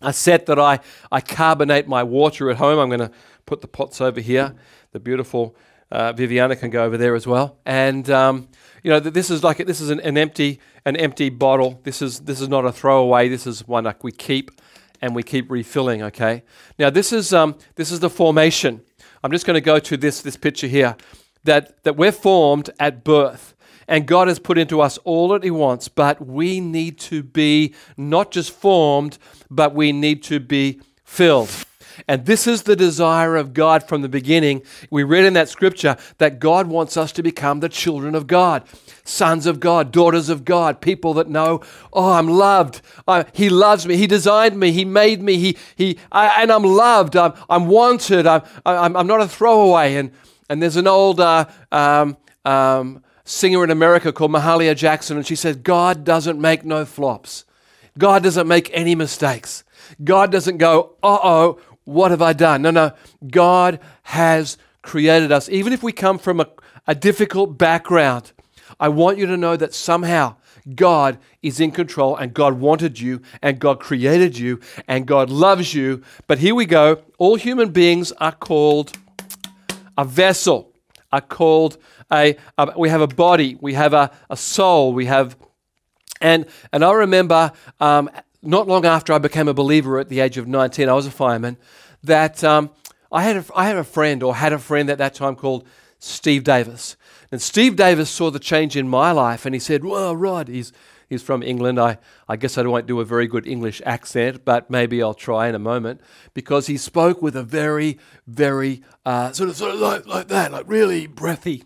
a 0.00 0.12
set 0.12 0.46
that 0.46 0.58
I, 0.58 0.80
I 1.12 1.20
carbonate 1.20 1.86
my 1.86 2.02
water 2.02 2.50
at 2.50 2.56
home. 2.56 2.78
I'm 2.78 2.88
going 2.88 3.00
to 3.00 3.10
put 3.44 3.60
the 3.60 3.68
pots 3.68 4.00
over 4.00 4.20
here. 4.20 4.54
The 4.92 5.00
beautiful 5.00 5.56
uh, 5.90 6.12
Viviana 6.12 6.56
can 6.56 6.70
go 6.70 6.84
over 6.84 6.96
there 6.96 7.14
as 7.14 7.26
well. 7.26 7.58
And 7.66 8.08
um, 8.10 8.48
you 8.82 8.90
know, 8.90 9.00
this 9.00 9.30
is 9.30 9.44
like 9.44 9.58
this 9.58 9.80
is 9.80 9.90
an, 9.90 10.00
an 10.00 10.16
empty 10.16 10.60
an 10.84 10.96
empty 10.96 11.28
bottle. 11.28 11.80
This 11.84 12.00
is 12.00 12.20
this 12.20 12.40
is 12.40 12.48
not 12.48 12.64
a 12.64 12.72
throwaway. 12.72 13.28
This 13.28 13.46
is 13.46 13.66
one 13.66 13.84
like 13.84 14.02
we 14.02 14.12
keep 14.12 14.50
and 15.00 15.14
we 15.14 15.22
keep 15.22 15.50
refilling, 15.50 16.02
okay? 16.02 16.42
Now, 16.78 16.90
this 16.90 17.12
is, 17.12 17.32
um, 17.32 17.56
this 17.76 17.90
is 17.90 18.00
the 18.00 18.10
formation. 18.10 18.82
I'm 19.22 19.30
just 19.30 19.46
going 19.46 19.54
to 19.54 19.60
go 19.60 19.78
to 19.78 19.96
this, 19.96 20.22
this 20.22 20.36
picture 20.36 20.66
here 20.66 20.96
that, 21.44 21.82
that 21.84 21.96
we're 21.96 22.12
formed 22.12 22.70
at 22.78 23.04
birth. 23.04 23.54
And 23.88 24.06
God 24.06 24.28
has 24.28 24.38
put 24.38 24.56
into 24.56 24.80
us 24.80 24.98
all 24.98 25.28
that 25.28 25.42
He 25.42 25.50
wants, 25.50 25.88
but 25.88 26.24
we 26.24 26.60
need 26.60 26.98
to 27.00 27.22
be 27.22 27.74
not 27.96 28.30
just 28.30 28.52
formed, 28.52 29.18
but 29.50 29.74
we 29.74 29.92
need 29.92 30.22
to 30.24 30.38
be 30.38 30.80
filled. 31.04 31.50
And 32.08 32.26
this 32.26 32.46
is 32.46 32.62
the 32.62 32.76
desire 32.76 33.36
of 33.36 33.52
God 33.52 33.82
from 33.82 34.02
the 34.02 34.08
beginning. 34.08 34.62
We 34.90 35.02
read 35.02 35.24
in 35.24 35.34
that 35.34 35.48
scripture 35.48 35.96
that 36.18 36.38
God 36.38 36.68
wants 36.68 36.96
us 36.96 37.12
to 37.12 37.22
become 37.22 37.60
the 37.60 37.68
children 37.68 38.14
of 38.14 38.26
God, 38.26 38.64
sons 39.04 39.46
of 39.46 39.60
God, 39.60 39.92
daughters 39.92 40.28
of 40.28 40.44
God, 40.44 40.80
people 40.80 41.14
that 41.14 41.28
know, 41.28 41.60
oh, 41.92 42.12
I'm 42.12 42.28
loved. 42.28 42.82
I, 43.06 43.26
he 43.32 43.48
loves 43.48 43.86
me. 43.86 43.96
He 43.96 44.06
designed 44.06 44.58
me. 44.58 44.72
He 44.72 44.84
made 44.84 45.22
me. 45.22 45.36
He, 45.36 45.56
he, 45.76 45.98
I, 46.12 46.42
and 46.42 46.50
I'm 46.50 46.64
loved. 46.64 47.16
I'm, 47.16 47.32
I'm 47.48 47.66
wanted. 47.66 48.26
I'm, 48.26 48.42
I'm, 48.64 48.96
I'm 48.96 49.06
not 49.06 49.20
a 49.20 49.28
throwaway. 49.28 49.96
And, 49.96 50.12
and 50.48 50.62
there's 50.62 50.76
an 50.76 50.86
old 50.86 51.20
uh, 51.20 51.46
um, 51.70 52.16
um, 52.44 53.02
singer 53.24 53.62
in 53.64 53.70
America 53.70 54.12
called 54.12 54.32
Mahalia 54.32 54.74
Jackson, 54.74 55.16
and 55.16 55.26
she 55.26 55.36
said, 55.36 55.62
God 55.62 56.04
doesn't 56.04 56.40
make 56.40 56.64
no 56.64 56.84
flops. 56.84 57.44
God 57.98 58.22
doesn't 58.22 58.48
make 58.48 58.70
any 58.72 58.94
mistakes. 58.94 59.64
God 60.02 60.30
doesn't 60.32 60.58
go, 60.58 60.96
uh 61.02 61.18
oh, 61.22 61.60
what 61.90 62.12
have 62.12 62.22
I 62.22 62.32
done? 62.32 62.62
No, 62.62 62.70
no. 62.70 62.92
God 63.28 63.80
has 64.04 64.56
created 64.82 65.32
us. 65.32 65.48
Even 65.48 65.72
if 65.72 65.82
we 65.82 65.92
come 65.92 66.18
from 66.18 66.40
a, 66.40 66.46
a 66.86 66.94
difficult 66.94 67.58
background, 67.58 68.32
I 68.78 68.88
want 68.88 69.18
you 69.18 69.26
to 69.26 69.36
know 69.36 69.56
that 69.56 69.74
somehow 69.74 70.36
God 70.74 71.18
is 71.42 71.58
in 71.58 71.72
control 71.72 72.16
and 72.16 72.32
God 72.32 72.60
wanted 72.60 73.00
you 73.00 73.22
and 73.42 73.58
God 73.58 73.80
created 73.80 74.38
you 74.38 74.60
and 74.86 75.06
God 75.06 75.30
loves 75.30 75.74
you. 75.74 76.02
But 76.26 76.38
here 76.38 76.54
we 76.54 76.64
go. 76.64 77.02
All 77.18 77.34
human 77.34 77.70
beings 77.70 78.12
are 78.12 78.32
called 78.32 78.92
a 79.98 80.04
vessel, 80.04 80.72
are 81.10 81.20
called 81.20 81.76
a, 82.12 82.36
a 82.56 82.72
we 82.78 82.88
have 82.88 83.00
a 83.00 83.08
body, 83.08 83.56
we 83.60 83.74
have 83.74 83.92
a, 83.94 84.10
a 84.28 84.36
soul, 84.36 84.92
we 84.92 85.06
have 85.06 85.36
and 86.20 86.46
and 86.72 86.84
I 86.84 86.92
remember 86.92 87.52
um, 87.80 88.10
not 88.42 88.66
long 88.66 88.86
after 88.86 89.12
I 89.12 89.18
became 89.18 89.48
a 89.48 89.54
believer 89.54 89.98
at 89.98 90.08
the 90.08 90.20
age 90.20 90.38
of 90.38 90.46
19, 90.46 90.88
I 90.88 90.92
was 90.94 91.06
a 91.06 91.10
fireman, 91.10 91.58
that 92.02 92.42
um, 92.44 92.70
I, 93.12 93.22
had 93.22 93.36
a, 93.36 93.44
I 93.54 93.66
had 93.66 93.76
a 93.76 93.84
friend 93.84 94.22
or 94.22 94.34
had 94.36 94.52
a 94.52 94.58
friend 94.58 94.90
at 94.90 94.98
that 94.98 95.14
time 95.14 95.36
called 95.36 95.66
Steve 95.98 96.44
Davis. 96.44 96.96
And 97.30 97.40
Steve 97.40 97.76
Davis 97.76 98.10
saw 98.10 98.30
the 98.30 98.38
change 98.38 98.76
in 98.76 98.88
my 98.88 99.12
life 99.12 99.46
and 99.46 99.54
he 99.54 99.58
said, 99.58 99.84
Well, 99.84 100.16
Rod, 100.16 100.48
he's, 100.48 100.72
he's 101.08 101.22
from 101.22 101.42
England. 101.42 101.78
I, 101.78 101.98
I 102.28 102.36
guess 102.36 102.58
I 102.58 102.62
won't 102.62 102.86
do 102.86 103.00
a 103.00 103.04
very 103.04 103.26
good 103.26 103.46
English 103.46 103.80
accent, 103.84 104.44
but 104.44 104.70
maybe 104.70 105.02
I'll 105.02 105.14
try 105.14 105.48
in 105.48 105.54
a 105.54 105.60
moment 105.60 106.00
because 106.34 106.66
he 106.66 106.76
spoke 106.76 107.22
with 107.22 107.36
a 107.36 107.42
very, 107.42 107.98
very 108.26 108.82
uh, 109.04 109.32
sort 109.32 109.50
of, 109.50 109.56
sort 109.56 109.74
of 109.74 109.80
like, 109.80 110.06
like 110.06 110.28
that, 110.28 110.50
like 110.52 110.64
really 110.68 111.06
breathy. 111.06 111.64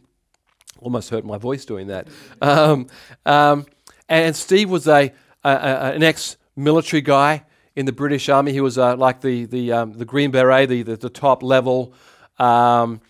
Almost 0.80 1.10
hurt 1.10 1.24
my 1.24 1.38
voice 1.38 1.64
doing 1.64 1.86
that. 1.86 2.08
Um, 2.42 2.88
um, 3.24 3.64
and 4.08 4.36
Steve 4.36 4.68
was 4.68 4.86
a, 4.86 5.12
a, 5.42 5.50
a 5.50 5.92
an 5.92 6.02
ex 6.02 6.36
military 6.56 7.00
guy 7.00 7.44
in 7.76 7.86
the 7.86 7.92
British 7.92 8.28
Army. 8.28 8.52
He 8.52 8.60
was 8.60 8.78
uh, 8.78 8.96
like 8.96 9.20
the 9.20 9.46
the 9.46 9.72
um, 9.72 9.92
the 9.94 10.04
Green 10.04 10.30
Beret, 10.30 10.68
the 10.68 10.82
the, 10.82 10.96
the 10.96 11.10
top 11.10 11.42
level 11.42 11.94
um, 12.38 13.00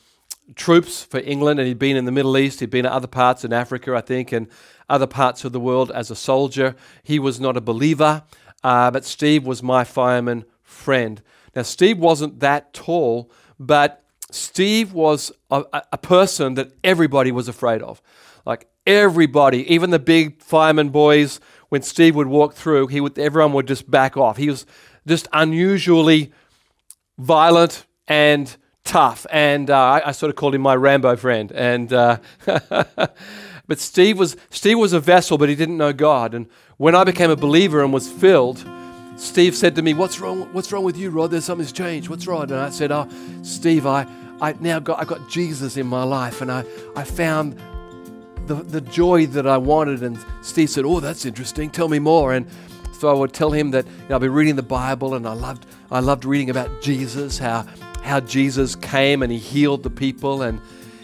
troops 0.54 1.04
for 1.04 1.20
England, 1.20 1.60
and 1.60 1.66
he'd 1.66 1.78
been 1.78 1.96
in 1.96 2.04
the 2.04 2.12
Middle 2.12 2.36
East. 2.36 2.60
He'd 2.60 2.70
been 2.70 2.86
in 2.86 2.92
other 2.92 3.06
parts 3.06 3.44
in 3.44 3.52
Africa, 3.52 3.94
I 3.94 4.00
think, 4.00 4.32
and 4.32 4.48
other 4.88 5.06
parts 5.06 5.44
of 5.44 5.52
the 5.52 5.60
world 5.60 5.90
as 5.90 6.10
a 6.10 6.16
soldier. 6.16 6.76
He 7.02 7.18
was 7.18 7.40
not 7.40 7.56
a 7.56 7.60
believer, 7.60 8.22
uh, 8.62 8.90
but 8.90 9.04
Steve 9.04 9.46
was 9.46 9.62
my 9.62 9.84
fireman 9.84 10.44
friend. 10.62 11.22
Now, 11.54 11.62
Steve 11.62 11.98
wasn't 11.98 12.40
that 12.40 12.74
tall, 12.74 13.30
but 13.58 14.04
Steve 14.30 14.92
was 14.92 15.32
a, 15.50 15.64
a 15.92 15.98
person 15.98 16.54
that 16.54 16.72
everybody 16.82 17.30
was 17.30 17.48
afraid 17.48 17.82
of. 17.82 18.02
Like 18.44 18.68
everybody, 18.86 19.72
even 19.72 19.90
the 19.90 19.98
big 19.98 20.42
fireman 20.42 20.90
boys, 20.90 21.40
when 21.74 21.82
Steve 21.82 22.14
would 22.14 22.28
walk 22.28 22.54
through, 22.54 22.86
he 22.86 23.00
would 23.00 23.18
everyone 23.18 23.52
would 23.52 23.66
just 23.66 23.90
back 23.90 24.16
off. 24.16 24.36
He 24.36 24.48
was 24.48 24.64
just 25.08 25.26
unusually 25.32 26.30
violent 27.18 27.84
and 28.06 28.56
tough, 28.84 29.26
and 29.28 29.68
uh, 29.68 29.76
I, 29.76 30.10
I, 30.10 30.12
sort 30.12 30.30
of 30.30 30.36
called 30.36 30.54
him 30.54 30.60
my 30.60 30.76
Rambo 30.76 31.16
friend. 31.16 31.50
And 31.50 31.92
uh, 31.92 32.18
but 32.46 33.78
Steve 33.80 34.20
was 34.20 34.36
Steve 34.50 34.78
was 34.78 34.92
a 34.92 35.00
vessel, 35.00 35.36
but 35.36 35.48
he 35.48 35.56
didn't 35.56 35.76
know 35.76 35.92
God. 35.92 36.32
And 36.32 36.46
when 36.76 36.94
I 36.94 37.02
became 37.02 37.30
a 37.30 37.34
believer 37.34 37.82
and 37.82 37.92
was 37.92 38.08
filled, 38.08 38.64
Steve 39.16 39.56
said 39.56 39.74
to 39.74 39.82
me, 39.82 39.94
"What's 39.94 40.20
wrong? 40.20 40.42
What's 40.52 40.70
wrong 40.70 40.84
with 40.84 40.96
you, 40.96 41.10
Rod? 41.10 41.32
There's 41.32 41.44
something's 41.44 41.72
changed. 41.72 42.08
What's 42.08 42.28
wrong?" 42.28 42.42
And 42.42 42.54
I 42.54 42.70
said, 42.70 42.92
"Oh, 42.92 43.08
Steve, 43.42 43.84
I." 43.84 44.06
I 44.40 44.52
now 44.60 44.80
got 44.80 45.00
I 45.00 45.04
got 45.04 45.30
Jesus 45.30 45.76
in 45.76 45.86
my 45.86 46.02
life 46.02 46.40
and 46.40 46.50
I, 46.50 46.64
I 46.96 47.04
found 47.04 47.56
the, 48.46 48.54
the 48.54 48.80
joy 48.80 49.26
that 49.28 49.46
I 49.46 49.56
wanted. 49.56 50.02
And 50.02 50.18
Steve 50.42 50.70
said, 50.70 50.84
Oh, 50.84 51.00
that's 51.00 51.24
interesting. 51.24 51.70
Tell 51.70 51.88
me 51.88 51.98
more. 51.98 52.32
And 52.32 52.46
so 52.92 53.08
I 53.08 53.12
would 53.12 53.32
tell 53.32 53.50
him 53.50 53.70
that 53.72 53.86
you 53.86 53.92
know, 54.08 54.14
I've 54.14 54.20
been 54.20 54.32
reading 54.32 54.56
the 54.56 54.62
Bible 54.62 55.14
and 55.14 55.26
I 55.26 55.32
loved, 55.32 55.66
I 55.90 56.00
loved 56.00 56.24
reading 56.24 56.50
about 56.50 56.82
Jesus, 56.82 57.38
how, 57.38 57.66
how 58.02 58.20
Jesus 58.20 58.76
came 58.76 59.22
and 59.22 59.32
he 59.32 59.38
healed 59.38 59.82
the 59.82 59.90
people 59.90 60.42
and, 60.42 60.60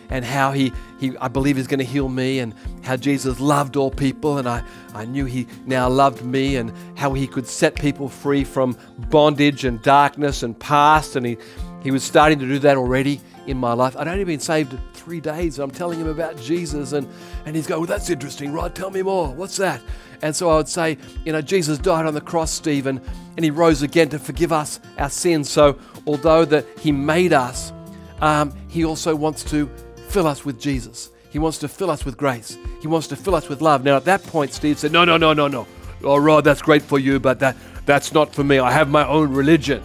and 0.09 0.25
how 0.25 0.52
he, 0.52 0.73
he 0.99 1.16
I 1.18 1.28
believe 1.28 1.56
he's 1.56 1.66
going 1.66 1.80
to 1.80 1.85
heal 1.85 2.09
me 2.09 2.38
and 2.38 2.54
how 2.82 2.97
Jesus 2.97 3.40
loved 3.40 3.76
all 3.76 3.90
people 3.90 4.38
and 4.38 4.49
I, 4.49 4.62
I 4.94 5.04
knew 5.04 5.25
he 5.25 5.47
now 5.66 5.88
loved 5.88 6.25
me 6.25 6.56
and 6.56 6.73
how 6.97 7.12
he 7.12 7.26
could 7.26 7.47
set 7.47 7.75
people 7.75 8.09
free 8.09 8.44
from 8.44 8.76
bondage 9.11 9.64
and 9.64 9.82
darkness 9.82 10.42
and 10.42 10.59
past 10.59 11.16
and 11.16 11.26
he, 11.26 11.38
he 11.82 11.90
was 11.90 12.02
starting 12.02 12.38
to 12.38 12.47
do 12.47 12.59
that 12.61 12.76
already 12.76 13.20
in 13.47 13.56
my 13.56 13.73
life. 13.73 13.97
I'd 13.97 14.09
only 14.09 14.25
been 14.25 14.40
saved 14.40 14.76
three 15.00 15.21
days. 15.21 15.59
I'm 15.59 15.71
telling 15.71 15.99
him 15.99 16.09
about 16.09 16.37
Jesus, 16.37 16.92
and, 16.92 17.09
and 17.47 17.57
he's 17.57 17.66
going, 17.66 17.80
Well, 17.80 17.87
that's 17.87 18.11
interesting, 18.11 18.52
Rod. 18.52 18.75
Tell 18.75 18.90
me 18.90 19.02
more. 19.02 19.28
What's 19.28 19.57
that? 19.57 19.80
And 20.23 20.37
so 20.37 20.50
I 20.50 20.57
would 20.57 20.69
say, 20.69 20.99
You 21.25 21.33
know, 21.33 21.40
Jesus 21.40 21.78
died 21.78 22.07
on 22.07 22.14
the 22.14 22.21
cross, 22.21 22.50
Stephen, 22.50 23.00
and 23.37 23.45
he 23.45 23.50
rose 23.50 23.83
again 23.83 24.09
to 24.11 24.19
forgive 24.19 24.52
us 24.52 24.80
our 24.99 25.11
sins. 25.11 25.49
So 25.49 25.78
although 26.07 26.45
that 26.45 26.66
he 26.78 26.92
made 26.92 27.33
us, 27.33 27.73
um, 28.21 28.52
he 28.69 28.85
also 28.85 29.16
wants 29.16 29.42
to 29.45 29.69
fill 30.09 30.26
us 30.26 30.45
with 30.45 30.61
Jesus. 30.61 31.11
He 31.30 31.38
wants 31.38 31.59
to 31.59 31.69
fill 31.69 31.90
us 31.90 32.04
with 32.04 32.16
grace. 32.16 32.59
He 32.80 32.88
wants 32.88 33.07
to 33.09 33.16
fill 33.16 33.35
us 33.35 33.49
with 33.49 33.62
love. 33.62 33.85
Now, 33.85 33.97
at 33.97 34.04
that 34.04 34.23
point, 34.25 34.52
Steve 34.52 34.78
said, 34.78 34.92
No, 34.92 35.04
no, 35.04 35.16
no, 35.16 35.33
no, 35.33 35.49
no. 35.49 35.66
Oh, 36.02 36.16
Rod, 36.16 36.45
that's 36.45 36.62
great 36.62 36.83
for 36.83 36.99
you, 36.99 37.21
but 37.21 37.38
that, 37.40 37.57
that's 37.87 38.12
not 38.12 38.35
for 38.35 38.42
me. 38.42 38.59
I 38.59 38.73
have 38.73 38.88
my 38.88 39.07
own 39.07 39.33
religion. 39.33 39.83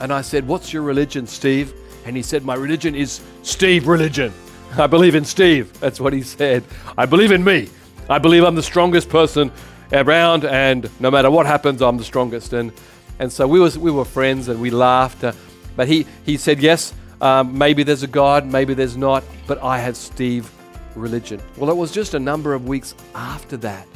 And 0.00 0.12
I 0.12 0.20
said, 0.20 0.46
What's 0.46 0.72
your 0.72 0.82
religion, 0.82 1.26
Steve? 1.26 1.72
And 2.08 2.16
he 2.16 2.22
said, 2.22 2.42
My 2.42 2.54
religion 2.54 2.94
is 2.94 3.20
Steve 3.42 3.86
religion. 3.86 4.32
I 4.78 4.86
believe 4.86 5.14
in 5.14 5.26
Steve. 5.26 5.78
That's 5.78 6.00
what 6.00 6.14
he 6.14 6.22
said. 6.22 6.64
I 6.96 7.04
believe 7.04 7.32
in 7.32 7.44
me. 7.44 7.68
I 8.08 8.18
believe 8.18 8.44
I'm 8.44 8.54
the 8.54 8.62
strongest 8.62 9.10
person 9.10 9.52
around, 9.92 10.46
and 10.46 10.88
no 11.00 11.10
matter 11.10 11.30
what 11.30 11.44
happens, 11.44 11.82
I'm 11.82 11.98
the 11.98 12.04
strongest. 12.04 12.54
And 12.54 12.72
and 13.18 13.30
so 13.30 13.46
we 13.46 13.60
was 13.60 13.76
we 13.76 13.90
were 13.90 14.06
friends, 14.06 14.48
and 14.48 14.58
we 14.58 14.70
laughed. 14.70 15.22
Uh, 15.22 15.34
but 15.76 15.86
he 15.86 16.06
he 16.24 16.38
said, 16.38 16.60
yes, 16.60 16.94
um, 17.20 17.58
maybe 17.58 17.82
there's 17.82 18.04
a 18.04 18.06
God, 18.06 18.46
maybe 18.46 18.72
there's 18.72 18.96
not. 18.96 19.22
But 19.46 19.62
I 19.62 19.78
have 19.78 19.94
Steve 19.94 20.50
religion. 20.94 21.42
Well, 21.58 21.68
it 21.68 21.76
was 21.76 21.92
just 21.92 22.14
a 22.14 22.18
number 22.18 22.54
of 22.54 22.66
weeks 22.66 22.94
after 23.14 23.58
that 23.58 23.86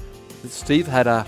that 0.43 0.51
Steve 0.51 0.87
had 0.87 1.07
a 1.07 1.27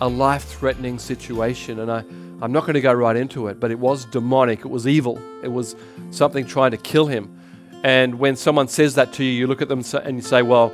a 0.00 0.08
life-threatening 0.08 0.98
situation, 0.98 1.80
and 1.80 1.90
I 1.90 2.04
I'm 2.42 2.52
not 2.52 2.62
going 2.62 2.74
to 2.74 2.80
go 2.80 2.92
right 2.92 3.16
into 3.16 3.48
it, 3.48 3.60
but 3.60 3.70
it 3.70 3.78
was 3.78 4.06
demonic. 4.06 4.60
It 4.60 4.70
was 4.70 4.86
evil. 4.86 5.20
It 5.42 5.52
was 5.52 5.76
something 6.10 6.46
trying 6.46 6.70
to 6.70 6.78
kill 6.78 7.06
him. 7.06 7.38
And 7.84 8.18
when 8.18 8.36
someone 8.36 8.68
says 8.68 8.94
that 8.94 9.12
to 9.14 9.24
you, 9.24 9.30
you 9.30 9.46
look 9.46 9.60
at 9.60 9.68
them 9.68 9.82
and 10.02 10.16
you 10.16 10.22
say, 10.22 10.42
Well, 10.42 10.72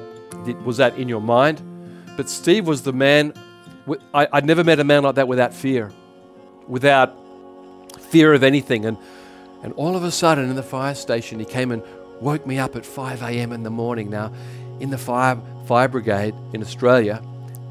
was 0.65 0.77
that 0.77 0.97
in 0.97 1.09
your 1.09 1.21
mind? 1.21 1.61
But 2.17 2.29
Steve 2.29 2.67
was 2.67 2.83
the 2.83 2.93
man, 2.93 3.33
I, 4.15 4.29
would 4.33 4.45
never 4.45 4.65
met 4.65 4.81
a 4.81 4.85
man 4.85 5.03
like 5.03 5.17
that 5.17 5.29
without 5.29 5.53
fear, 5.53 5.93
without 6.69 7.15
fear 8.11 8.33
of 8.33 8.43
anything. 8.43 8.87
And, 8.87 8.97
and 9.63 9.73
all 9.75 9.97
of 9.97 10.05
a 10.05 10.11
sudden, 10.11 10.49
in 10.49 10.57
the 10.57 10.63
fire 10.63 10.95
station, 10.95 11.39
he 11.39 11.45
came 11.45 11.73
and 11.73 11.83
woke 12.21 12.47
me 12.47 12.59
up 12.59 12.77
at 12.77 12.87
5 12.87 13.23
a.m. 13.23 13.53
in 13.53 13.65
the 13.65 13.71
morning. 13.71 14.09
Now, 14.09 14.33
in 14.81 14.91
the 14.91 14.99
fire, 14.99 15.39
fire 15.67 15.89
brigade 15.89 16.35
in 16.53 16.63
Australia, 16.63 17.23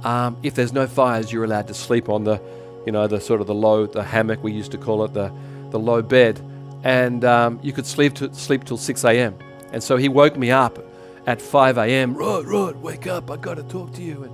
um, 0.05 0.38
if 0.43 0.55
there's 0.55 0.74
no 0.74 0.88
fires, 0.88 1.33
you're 1.33 1.43
allowed 1.43 1.67
to 1.67 1.74
sleep 1.74 2.07
on 2.07 2.24
the 2.24 2.41
you 2.85 2.91
know, 2.91 3.07
the 3.07 3.19
sort 3.19 3.41
of 3.41 3.47
the 3.47 3.53
low, 3.53 3.88
the 3.88 4.03
hammock 4.03 4.43
we 4.43 4.51
used 4.51 4.71
to 4.71 4.77
call 4.77 5.03
it, 5.03 5.13
the, 5.13 5.31
the 5.71 5.79
low 5.79 6.01
bed. 6.01 6.39
And 6.83 7.25
um, 7.25 7.59
you 7.63 7.74
could 7.74 7.88
sleep, 7.88 8.13
to, 8.15 8.33
sleep 8.33 8.63
till 8.63 8.77
6 8.77 9.03
a.m. 9.03 9.38
And 9.74 9.83
so 9.83 9.97
he 9.97 10.07
woke 10.07 10.38
me 10.38 10.51
up 10.51 10.77
at 11.25 11.41
5 11.41 11.77
a.m. 11.79 12.15
Rod, 12.15 12.45
Rod, 12.45 12.75
wake 12.77 13.07
up, 13.07 13.31
I 13.31 13.38
got 13.38 13.55
to 13.55 13.63
talk 13.63 13.93
to 13.93 14.03
you. 14.03 14.24
And, 14.24 14.33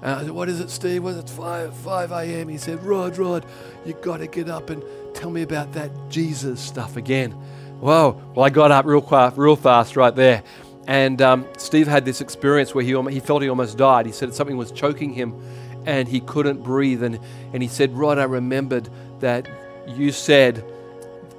and 0.00 0.10
I 0.10 0.22
said, 0.22 0.30
what 0.30 0.48
is 0.48 0.58
it, 0.60 0.70
Steve? 0.70 1.04
Was 1.04 1.18
it 1.18 1.28
5, 1.28 1.76
5 1.76 2.12
a.m.? 2.12 2.48
He 2.48 2.56
said, 2.56 2.82
Rod, 2.82 3.18
Rod, 3.18 3.44
you 3.84 3.92
got 3.92 4.18
to 4.18 4.26
get 4.26 4.48
up 4.48 4.70
and 4.70 4.82
tell 5.14 5.30
me 5.30 5.42
about 5.42 5.72
that 5.74 5.90
Jesus 6.08 6.60
stuff 6.60 6.96
again. 6.96 7.32
Whoa. 7.78 8.20
Well, 8.34 8.46
I 8.46 8.50
got 8.50 8.70
up 8.70 8.86
real, 8.86 9.06
real 9.36 9.56
fast 9.56 9.96
right 9.96 10.14
there. 10.14 10.42
And 10.86 11.22
um, 11.22 11.46
Steve 11.56 11.86
had 11.86 12.04
this 12.04 12.20
experience 12.20 12.74
where 12.74 12.84
he, 12.84 13.00
he 13.10 13.20
felt 13.20 13.42
he 13.42 13.48
almost 13.48 13.78
died. 13.78 14.06
He 14.06 14.12
said 14.12 14.34
something 14.34 14.56
was 14.56 14.72
choking 14.72 15.12
him 15.12 15.40
and 15.86 16.08
he 16.08 16.20
couldn't 16.20 16.62
breathe. 16.62 17.02
And, 17.02 17.18
and 17.52 17.62
he 17.62 17.68
said, 17.68 17.92
Rod, 17.92 18.18
I 18.18 18.24
remembered 18.24 18.88
that 19.20 19.48
you 19.86 20.12
said, 20.12 20.64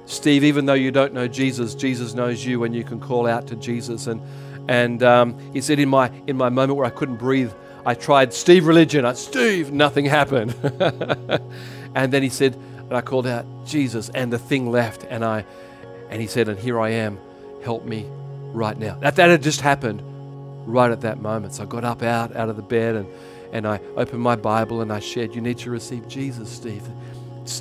Steve, 0.06 0.44
even 0.44 0.66
though 0.66 0.74
you 0.74 0.90
don't 0.90 1.12
know 1.12 1.28
Jesus, 1.28 1.74
Jesus 1.74 2.14
knows 2.14 2.44
you 2.44 2.64
and 2.64 2.74
you 2.74 2.84
can 2.84 3.00
call 3.00 3.26
out 3.26 3.46
to 3.48 3.56
Jesus. 3.56 4.06
And, 4.06 4.22
and 4.68 5.02
um, 5.02 5.38
he 5.52 5.60
said, 5.60 5.78
in 5.78 5.88
my, 5.88 6.10
in 6.26 6.36
my 6.36 6.48
moment 6.48 6.78
where 6.78 6.86
I 6.86 6.90
couldn't 6.90 7.16
breathe, 7.16 7.52
I 7.86 7.94
tried 7.94 8.32
Steve 8.32 8.66
religion. 8.66 9.04
I, 9.04 9.12
Steve, 9.12 9.72
nothing 9.72 10.06
happened. 10.06 10.54
and 11.94 12.12
then 12.12 12.22
he 12.22 12.30
said, 12.30 12.54
and 12.78 12.94
I 12.94 13.00
called 13.00 13.26
out 13.26 13.46
Jesus, 13.66 14.10
and 14.10 14.32
the 14.32 14.38
thing 14.38 14.70
left. 14.70 15.04
And 15.08 15.24
I, 15.24 15.44
and 16.10 16.20
he 16.20 16.26
said, 16.26 16.48
and 16.48 16.58
here 16.58 16.78
I 16.80 16.90
am. 16.90 17.18
Help 17.62 17.84
me 17.84 18.06
right 18.54 18.78
now. 18.78 18.94
That, 19.00 19.16
that 19.16 19.28
had 19.28 19.42
just 19.42 19.60
happened 19.60 20.02
right 20.66 20.90
at 20.90 21.02
that 21.02 21.20
moment. 21.20 21.54
So 21.54 21.64
I 21.64 21.66
got 21.66 21.84
up 21.84 22.02
out, 22.02 22.34
out 22.34 22.48
of 22.48 22.56
the 22.56 22.62
bed 22.62 22.94
and 22.94 23.06
and 23.54 23.68
I 23.68 23.80
opened 23.96 24.20
my 24.20 24.34
Bible 24.34 24.82
and 24.82 24.92
I 24.92 24.98
shared, 24.98 25.34
You 25.34 25.40
need 25.40 25.58
to 25.58 25.70
receive 25.70 26.08
Jesus, 26.08 26.50
Steve. 26.50 26.82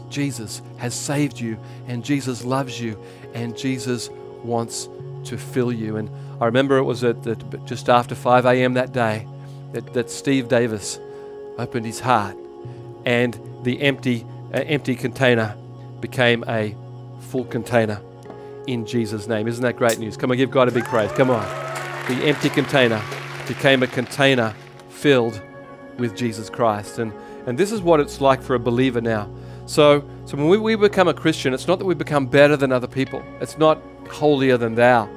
Jesus 0.10 0.62
has 0.78 0.96
saved 0.96 1.40
you, 1.40 1.58
and 1.88 2.04
Jesus 2.04 2.44
loves 2.44 2.82
you, 2.82 3.00
and 3.34 3.56
Jesus 3.56 4.10
wants 4.44 4.90
to 5.26 5.38
fill 5.38 5.72
you. 5.72 5.98
And 5.98 6.10
I 6.42 6.46
remember 6.46 6.78
it 6.78 6.84
was 6.84 7.04
at 7.04 7.22
the, 7.22 7.36
just 7.66 7.90
after 7.90 8.16
5 8.16 8.46
a.m. 8.46 8.74
that 8.74 8.92
day 8.92 9.28
that, 9.74 9.94
that 9.94 10.10
Steve 10.10 10.48
Davis 10.48 11.00
opened 11.60 11.86
his 11.86 12.00
heart, 12.00 12.36
and 13.06 13.40
the 13.62 13.80
empty, 13.82 14.26
uh, 14.52 14.62
empty 14.66 14.96
container 14.96 15.56
became 16.02 16.44
a 16.48 16.76
full 17.20 17.46
container 17.46 18.02
in 18.68 18.86
Jesus' 18.86 19.28
name. 19.28 19.48
Isn't 19.48 19.64
that 19.64 19.78
great 19.78 20.00
news? 20.00 20.18
Come 20.18 20.32
on, 20.32 20.38
give 20.38 20.52
God 20.52 20.68
a 20.68 20.72
big 20.72 20.86
praise. 20.86 21.12
Come 21.12 21.30
on. 21.30 21.44
The 22.08 22.24
empty 22.24 22.50
container 22.50 23.02
became 23.48 23.84
a 23.84 23.88
container 23.88 24.54
filled 24.90 25.42
with 25.98 26.16
Jesus 26.16 26.50
Christ. 26.50 27.00
And, 27.00 27.14
and 27.46 27.58
this 27.58 27.72
is 27.72 27.82
what 27.82 28.00
it's 28.00 28.22
like 28.22 28.42
for 28.42 28.56
a 28.56 28.60
believer 28.60 29.02
now. 29.02 29.30
So, 29.66 30.04
so 30.26 30.38
when 30.38 30.50
we, 30.50 30.58
we 30.58 30.76
become 30.76 31.08
a 31.08 31.14
Christian, 31.14 31.54
it's 31.54 31.68
not 31.68 31.80
that 31.80 31.86
we 31.86 31.96
become 31.96 32.26
better 32.26 32.58
than 32.58 32.72
other 32.72 32.88
people, 32.88 33.24
it's 33.40 33.58
not 33.58 33.82
holier 34.10 34.58
than 34.58 34.76
thou. 34.76 35.10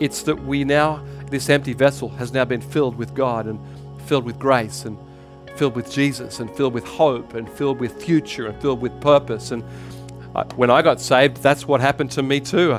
It's 0.00 0.22
that 0.22 0.44
we 0.44 0.64
now, 0.64 1.04
this 1.30 1.48
empty 1.48 1.74
vessel 1.74 2.08
has 2.10 2.32
now 2.32 2.44
been 2.44 2.60
filled 2.60 2.96
with 2.96 3.14
God 3.14 3.46
and 3.46 3.60
filled 4.06 4.24
with 4.24 4.38
grace 4.38 4.84
and 4.84 4.98
filled 5.54 5.76
with 5.76 5.90
Jesus 5.90 6.40
and 6.40 6.50
filled 6.56 6.74
with 6.74 6.84
hope 6.84 7.34
and 7.34 7.48
filled 7.48 7.78
with 7.78 8.02
future 8.02 8.46
and 8.46 8.60
filled 8.60 8.80
with 8.80 8.98
purpose. 9.00 9.52
And 9.52 9.62
when 10.56 10.70
I 10.70 10.82
got 10.82 11.00
saved, 11.00 11.38
that's 11.42 11.66
what 11.66 11.80
happened 11.80 12.10
to 12.12 12.22
me 12.22 12.40
too. 12.40 12.78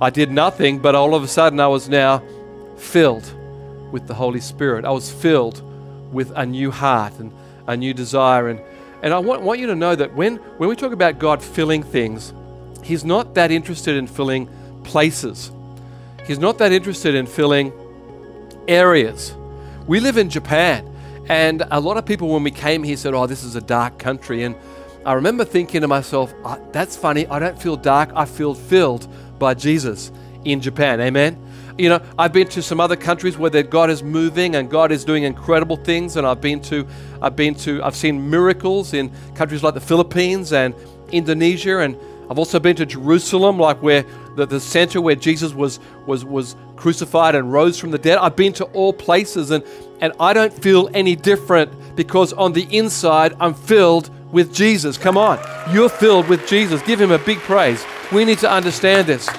I 0.00 0.10
did 0.10 0.30
nothing, 0.30 0.78
but 0.78 0.94
all 0.94 1.14
of 1.14 1.22
a 1.22 1.28
sudden 1.28 1.60
I 1.60 1.68
was 1.68 1.88
now 1.88 2.22
filled 2.76 3.32
with 3.92 4.06
the 4.06 4.14
Holy 4.14 4.40
Spirit. 4.40 4.84
I 4.84 4.90
was 4.90 5.10
filled 5.10 5.62
with 6.12 6.32
a 6.34 6.46
new 6.46 6.70
heart 6.70 7.18
and 7.18 7.32
a 7.66 7.76
new 7.76 7.94
desire. 7.94 8.48
And, 8.48 8.60
and 9.02 9.12
I 9.12 9.18
want, 9.18 9.42
want 9.42 9.60
you 9.60 9.66
to 9.68 9.74
know 9.74 9.94
that 9.94 10.14
when, 10.14 10.36
when 10.58 10.68
we 10.68 10.76
talk 10.76 10.92
about 10.92 11.18
God 11.18 11.42
filling 11.42 11.82
things, 11.82 12.32
He's 12.82 13.04
not 13.04 13.34
that 13.34 13.50
interested 13.50 13.96
in 13.96 14.06
filling 14.06 14.48
places, 14.82 15.50
He's 16.26 16.38
not 16.38 16.58
that 16.58 16.72
interested 16.72 17.14
in 17.14 17.26
filling 17.26 17.72
areas. 18.66 19.34
We 19.86 20.00
live 20.00 20.16
in 20.16 20.30
Japan, 20.30 20.90
and 21.28 21.62
a 21.70 21.80
lot 21.80 21.98
of 21.98 22.06
people, 22.06 22.28
when 22.28 22.42
we 22.42 22.50
came 22.50 22.82
here, 22.82 22.96
said, 22.96 23.12
Oh, 23.12 23.26
this 23.26 23.44
is 23.44 23.56
a 23.56 23.60
dark 23.60 23.98
country. 23.98 24.42
And, 24.42 24.56
I 25.06 25.12
remember 25.12 25.44
thinking 25.44 25.82
to 25.82 25.88
myself, 25.88 26.32
"Ah, 26.44 26.58
that's 26.72 26.96
funny. 26.96 27.26
I 27.26 27.38
don't 27.38 27.60
feel 27.60 27.76
dark. 27.76 28.10
I 28.16 28.24
feel 28.24 28.54
filled 28.54 29.06
by 29.38 29.54
Jesus 29.54 30.10
in 30.44 30.60
Japan. 30.60 31.00
Amen. 31.00 31.36
You 31.76 31.88
know, 31.88 32.00
I've 32.18 32.32
been 32.32 32.46
to 32.48 32.62
some 32.62 32.80
other 32.80 32.96
countries 32.96 33.36
where 33.36 33.50
God 33.62 33.90
is 33.90 34.02
moving 34.02 34.54
and 34.54 34.70
God 34.70 34.92
is 34.92 35.04
doing 35.04 35.24
incredible 35.24 35.76
things, 35.76 36.16
and 36.16 36.26
I've 36.26 36.40
been 36.40 36.60
to, 36.62 36.86
I've 37.20 37.34
been 37.34 37.54
to, 37.56 37.82
I've 37.82 37.96
seen 37.96 38.30
miracles 38.30 38.94
in 38.94 39.10
countries 39.34 39.62
like 39.62 39.74
the 39.74 39.80
Philippines 39.80 40.52
and 40.52 40.72
Indonesia, 41.10 41.80
and 41.80 41.96
I've 42.30 42.38
also 42.38 42.60
been 42.60 42.76
to 42.76 42.86
Jerusalem, 42.86 43.58
like 43.58 43.82
where 43.82 44.04
the, 44.36 44.46
the 44.46 44.60
center 44.60 45.00
where 45.00 45.16
Jesus 45.16 45.52
was 45.52 45.80
was 46.06 46.24
was 46.24 46.56
crucified 46.76 47.34
and 47.34 47.52
rose 47.52 47.78
from 47.78 47.90
the 47.90 47.98
dead. 47.98 48.18
I've 48.18 48.36
been 48.36 48.52
to 48.54 48.64
all 48.66 48.92
places, 48.92 49.50
and 49.50 49.64
and 50.00 50.12
I 50.20 50.32
don't 50.32 50.52
feel 50.52 50.88
any 50.94 51.16
different 51.16 51.96
because 51.96 52.32
on 52.32 52.52
the 52.52 52.66
inside 52.70 53.34
I'm 53.40 53.54
filled 53.54 54.10
with 54.34 54.52
Jesus. 54.52 54.98
Come 54.98 55.16
on, 55.16 55.38
you're 55.72 55.88
filled 55.88 56.28
with 56.28 56.46
Jesus. 56.46 56.82
Give 56.82 57.00
him 57.00 57.12
a 57.12 57.18
big 57.18 57.38
praise. 57.38 57.82
We 58.12 58.24
need 58.24 58.38
to 58.38 58.50
understand 58.50 59.06
this. 59.06 59.30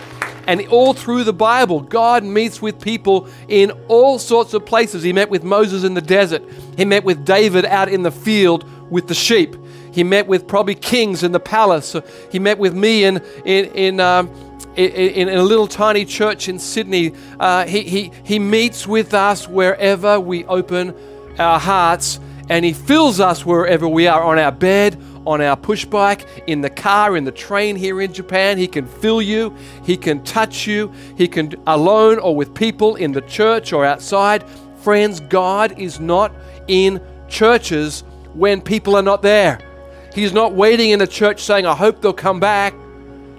And 0.48 0.66
all 0.68 0.94
through 0.94 1.26
the 1.26 1.34
Bible, 1.34 1.82
God 1.82 2.24
meets 2.24 2.62
with 2.62 2.80
people 2.80 3.28
in 3.48 3.72
all 3.90 4.18
sorts 4.18 4.54
of 4.54 4.66
places. 4.66 5.04
He 5.04 5.12
met 5.12 5.30
with 5.30 5.44
Moses 5.44 5.84
in 5.84 5.96
the 5.96 6.02
desert, 6.02 6.44
He 6.78 6.86
met 6.86 7.04
with 7.04 7.26
David 7.26 7.66
out 7.66 7.90
in 7.90 8.04
the 8.04 8.12
field 8.12 8.66
with 8.90 9.08
the 9.08 9.14
sheep. 9.14 9.56
He 9.92 10.04
met 10.04 10.28
with 10.28 10.48
probably 10.48 10.76
kings 10.76 11.24
in 11.24 11.32
the 11.32 11.40
palace. 11.40 11.96
He 12.32 12.40
met 12.40 12.58
with 12.58 12.74
me 12.74 13.06
in, 13.06 13.18
in, 13.46 13.66
in, 13.74 14.00
um, 14.00 14.30
in, 14.76 15.30
in 15.30 15.38
a 15.38 15.44
little 15.44 15.68
tiny 15.68 16.04
church 16.04 16.50
in 16.50 16.60
Sydney. 16.60 17.14
Uh, 17.40 17.66
he, 17.66 17.82
he, 17.84 18.12
he 18.24 18.40
meets 18.40 18.86
with 18.86 19.14
us 19.14 19.48
wherever 19.48 20.20
we 20.20 20.44
open 20.46 20.94
our 21.40 21.60
hearts, 21.60 22.20
and 22.50 22.64
He 22.66 22.74
fills 22.74 23.20
us 23.20 23.46
wherever 23.46 23.88
we 23.88 24.08
are 24.08 24.24
on 24.24 24.40
our 24.40 24.52
bed, 24.52 25.02
on 25.26 25.42
our 25.42 25.56
push 25.56 25.86
bike, 25.86 26.28
in 26.48 26.62
the 26.62 26.70
car, 26.70 27.18
in 27.18 27.24
the 27.24 27.32
train 27.32 27.76
here 27.76 28.02
in 28.02 28.14
Japan. 28.14 28.58
He 28.58 28.68
can 28.68 28.86
fill 28.86 29.22
you, 29.22 29.56
He 29.84 29.98
can 29.98 30.24
touch 30.24 30.68
you, 30.68 30.92
He 31.18 31.28
can 31.28 31.54
alone 31.68 32.20
or 32.20 32.36
with 32.36 32.54
people 32.54 32.96
in 32.96 33.12
the 33.12 33.22
church 33.22 33.74
or 33.74 33.86
outside. 33.86 34.44
Friends, 34.78 35.20
God 35.20 35.80
is 35.80 36.00
not 36.00 36.32
in 36.68 37.02
churches 37.28 38.04
when 38.34 38.62
people 38.62 38.96
are 38.96 39.02
not 39.02 39.22
there. 39.22 39.60
He's 40.14 40.32
not 40.32 40.54
waiting 40.54 40.92
in 40.92 41.02
a 41.02 41.08
church 41.08 41.42
saying, 41.42 41.66
I 41.66 41.76
hope 41.76 42.02
they'll 42.02 42.14
come 42.14 42.40
back. 42.40 42.74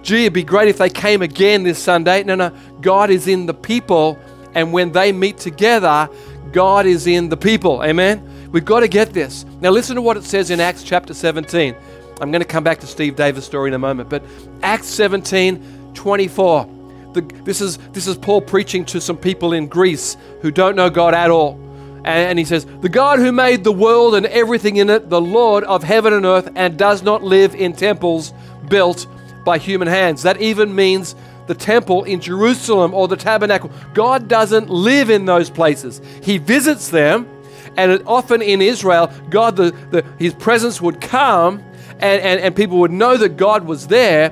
Gee, 0.03 0.23
it'd 0.23 0.35
be 0.35 0.43
great 0.45 0.69
if 0.69 0.79
they 0.79 0.91
came 0.91 1.23
again 1.23 1.63
this 1.63 1.79
Sunday. 1.79 2.23
No, 2.23 2.35
no. 2.35 2.53
God 2.81 3.11
is 3.11 3.29
in 3.29 3.47
the 3.47 3.55
people, 3.55 4.19
and 4.55 4.73
when 4.73 4.93
they 4.93 5.11
meet 5.11 5.39
together, 5.39 6.09
God 6.53 6.87
is 6.87 7.07
in 7.07 7.29
the 7.29 7.37
people. 7.37 7.83
Amen? 7.83 8.36
We've 8.53 8.65
got 8.65 8.81
to 8.81 8.89
get 8.89 9.13
this. 9.13 9.45
Now, 9.61 9.71
listen 9.71 9.97
to 9.97 10.03
what 10.03 10.17
it 10.17 10.25
says 10.25 10.51
in 10.51 10.61
Acts 10.61 10.83
chapter 10.83 11.15
17. 11.15 11.75
I'm 12.21 12.31
going 12.31 12.43
to 12.43 12.49
come 12.49 12.65
back 12.65 12.81
to 12.81 12.87
Steve 12.87 13.17
Davis' 13.17 13.45
story 13.45 13.69
in 13.69 13.75
a 13.75 13.79
moment, 13.79 14.09
but 14.09 14.23
Acts 14.63 14.87
17 14.89 15.93
24. 15.95 16.73
The, 17.13 17.23
this, 17.45 17.61
is, 17.61 17.79
this 17.93 18.07
is 18.07 18.17
Paul 18.17 18.43
preaching 18.43 18.85
to 18.87 19.01
some 19.01 19.17
people 19.17 19.55
in 19.55 19.67
Greece 19.69 20.17
who 20.43 20.51
don't 20.51 20.77
know 20.77 20.91
God 20.91 21.15
at 21.15 21.31
all. 21.31 21.55
And, 21.99 22.07
and 22.07 22.39
he 22.39 22.45
says, 22.45 22.67
The 22.81 22.89
God 22.89 23.19
who 23.19 23.33
made 23.33 23.65
the 23.65 23.73
world 23.73 24.15
and 24.15 24.27
everything 24.27 24.77
in 24.77 24.91
it, 24.91 25.09
the 25.11 25.21
Lord 25.21 25.65
of 25.65 25.83
heaven 25.83 26.13
and 26.13 26.25
earth, 26.25 26.51
and 26.55 26.79
does 26.79 27.03
not 27.03 27.23
live 27.23 27.55
in 27.55 27.73
temples 27.73 28.33
built 28.69 29.07
by 29.45 29.59
human 29.59 29.89
hands. 29.89 30.23
That 30.23 30.41
even 30.41 30.75
means 30.75 31.15
the 31.47 31.55
temple 31.55 32.05
in 32.05 32.21
Jerusalem 32.21 32.93
or 32.95 33.09
the 33.09 33.17
tabernacle. 33.17 33.71
God 33.95 34.29
doesn't 34.29 34.69
live 34.69 35.11
in 35.11 35.25
those 35.25 35.51
places, 35.51 36.01
He 36.23 36.39
visits 36.39 36.89
them. 36.89 37.29
And 37.77 38.03
often 38.07 38.43
in 38.43 38.63
Israel, 38.63 39.13
God, 39.31 39.57
the, 39.57 39.71
the, 39.91 40.05
His 40.19 40.35
presence 40.35 40.81
would 40.81 41.01
come 41.01 41.63
and, 42.01 42.23
and, 42.23 42.41
and 42.41 42.57
people 42.57 42.79
would 42.79 42.93
know 42.93 43.17
that 43.17 43.37
God 43.37 43.67
was 43.67 43.87
there. 43.87 44.31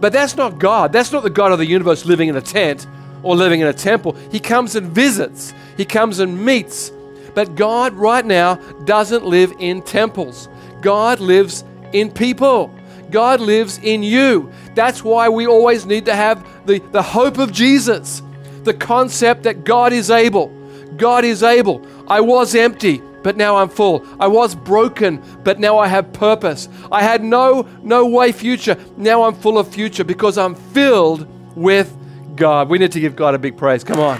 But 0.00 0.12
that's 0.12 0.36
not 0.36 0.58
God. 0.58 0.92
That's 0.92 1.12
not 1.12 1.22
the 1.22 1.30
God 1.30 1.52
of 1.52 1.58
the 1.58 1.66
universe 1.66 2.04
living 2.04 2.28
in 2.28 2.36
a 2.36 2.42
tent 2.42 2.86
or 3.22 3.34
living 3.34 3.60
in 3.60 3.66
a 3.66 3.72
temple. 3.72 4.12
He 4.30 4.40
comes 4.40 4.76
and 4.76 4.90
visits, 4.90 5.54
He 5.76 5.84
comes 5.84 6.18
and 6.18 6.44
meets. 6.44 6.92
But 7.34 7.54
God, 7.54 7.92
right 7.92 8.24
now, 8.24 8.54
doesn't 8.84 9.24
live 9.24 9.52
in 9.58 9.82
temples. 9.82 10.48
God 10.80 11.20
lives 11.20 11.64
in 11.92 12.10
people. 12.10 12.74
God 13.10 13.40
lives 13.40 13.78
in 13.82 14.02
you. 14.02 14.50
That's 14.74 15.04
why 15.04 15.28
we 15.28 15.46
always 15.46 15.86
need 15.86 16.06
to 16.06 16.16
have 16.16 16.46
the, 16.66 16.78
the 16.92 17.02
hope 17.02 17.38
of 17.38 17.52
Jesus, 17.52 18.22
the 18.64 18.74
concept 18.74 19.42
that 19.44 19.64
God 19.64 19.92
is 19.92 20.10
able. 20.10 20.48
God 20.96 21.24
is 21.24 21.42
able. 21.42 21.86
I 22.08 22.20
was 22.20 22.54
empty, 22.54 23.02
but 23.22 23.36
now 23.36 23.56
I'm 23.56 23.68
full. 23.68 24.06
I 24.20 24.28
was 24.28 24.54
broken, 24.54 25.22
but 25.42 25.58
now 25.58 25.78
I 25.78 25.88
have 25.88 26.12
purpose. 26.12 26.68
I 26.92 27.02
had 27.02 27.24
no 27.24 27.68
no 27.82 28.06
way 28.06 28.32
future. 28.32 28.76
Now 28.96 29.24
I'm 29.24 29.34
full 29.34 29.58
of 29.58 29.68
future 29.68 30.04
because 30.04 30.38
I'm 30.38 30.54
filled 30.54 31.26
with 31.56 31.96
God. 32.36 32.68
We 32.68 32.78
need 32.78 32.92
to 32.92 33.00
give 33.00 33.16
God 33.16 33.34
a 33.34 33.38
big 33.38 33.56
praise. 33.56 33.82
Come 33.82 33.98
on. 33.98 34.18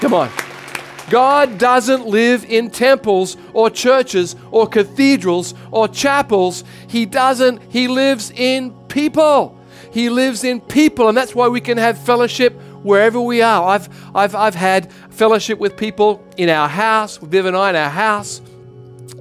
Come 0.00 0.14
on. 0.14 0.30
God 1.10 1.58
doesn't 1.58 2.06
live 2.06 2.44
in 2.46 2.70
temples 2.70 3.36
or 3.52 3.68
churches 3.68 4.36
or 4.50 4.66
cathedrals 4.66 5.54
or 5.70 5.86
chapels. 5.86 6.64
He 6.88 7.06
doesn't. 7.06 7.60
He 7.70 7.88
lives 7.88 8.30
in 8.30 8.72
people. 8.88 9.58
He 9.92 10.08
lives 10.08 10.42
in 10.42 10.60
people, 10.60 11.08
and 11.08 11.16
that's 11.16 11.34
why 11.36 11.46
we 11.46 11.60
can 11.60 11.78
have 11.78 11.96
fellowship 11.98 12.58
wherever 12.84 13.20
we 13.20 13.42
are. 13.42 13.66
I've, 13.66 13.88
I've, 14.14 14.34
I've 14.36 14.54
had 14.54 14.92
fellowship 15.10 15.58
with 15.58 15.76
people 15.76 16.24
in 16.36 16.48
our 16.48 16.68
house, 16.68 17.20
with 17.20 17.32
Viv 17.32 17.46
and 17.46 17.56
I 17.56 17.70
in 17.70 17.76
our 17.76 17.90
house, 17.90 18.40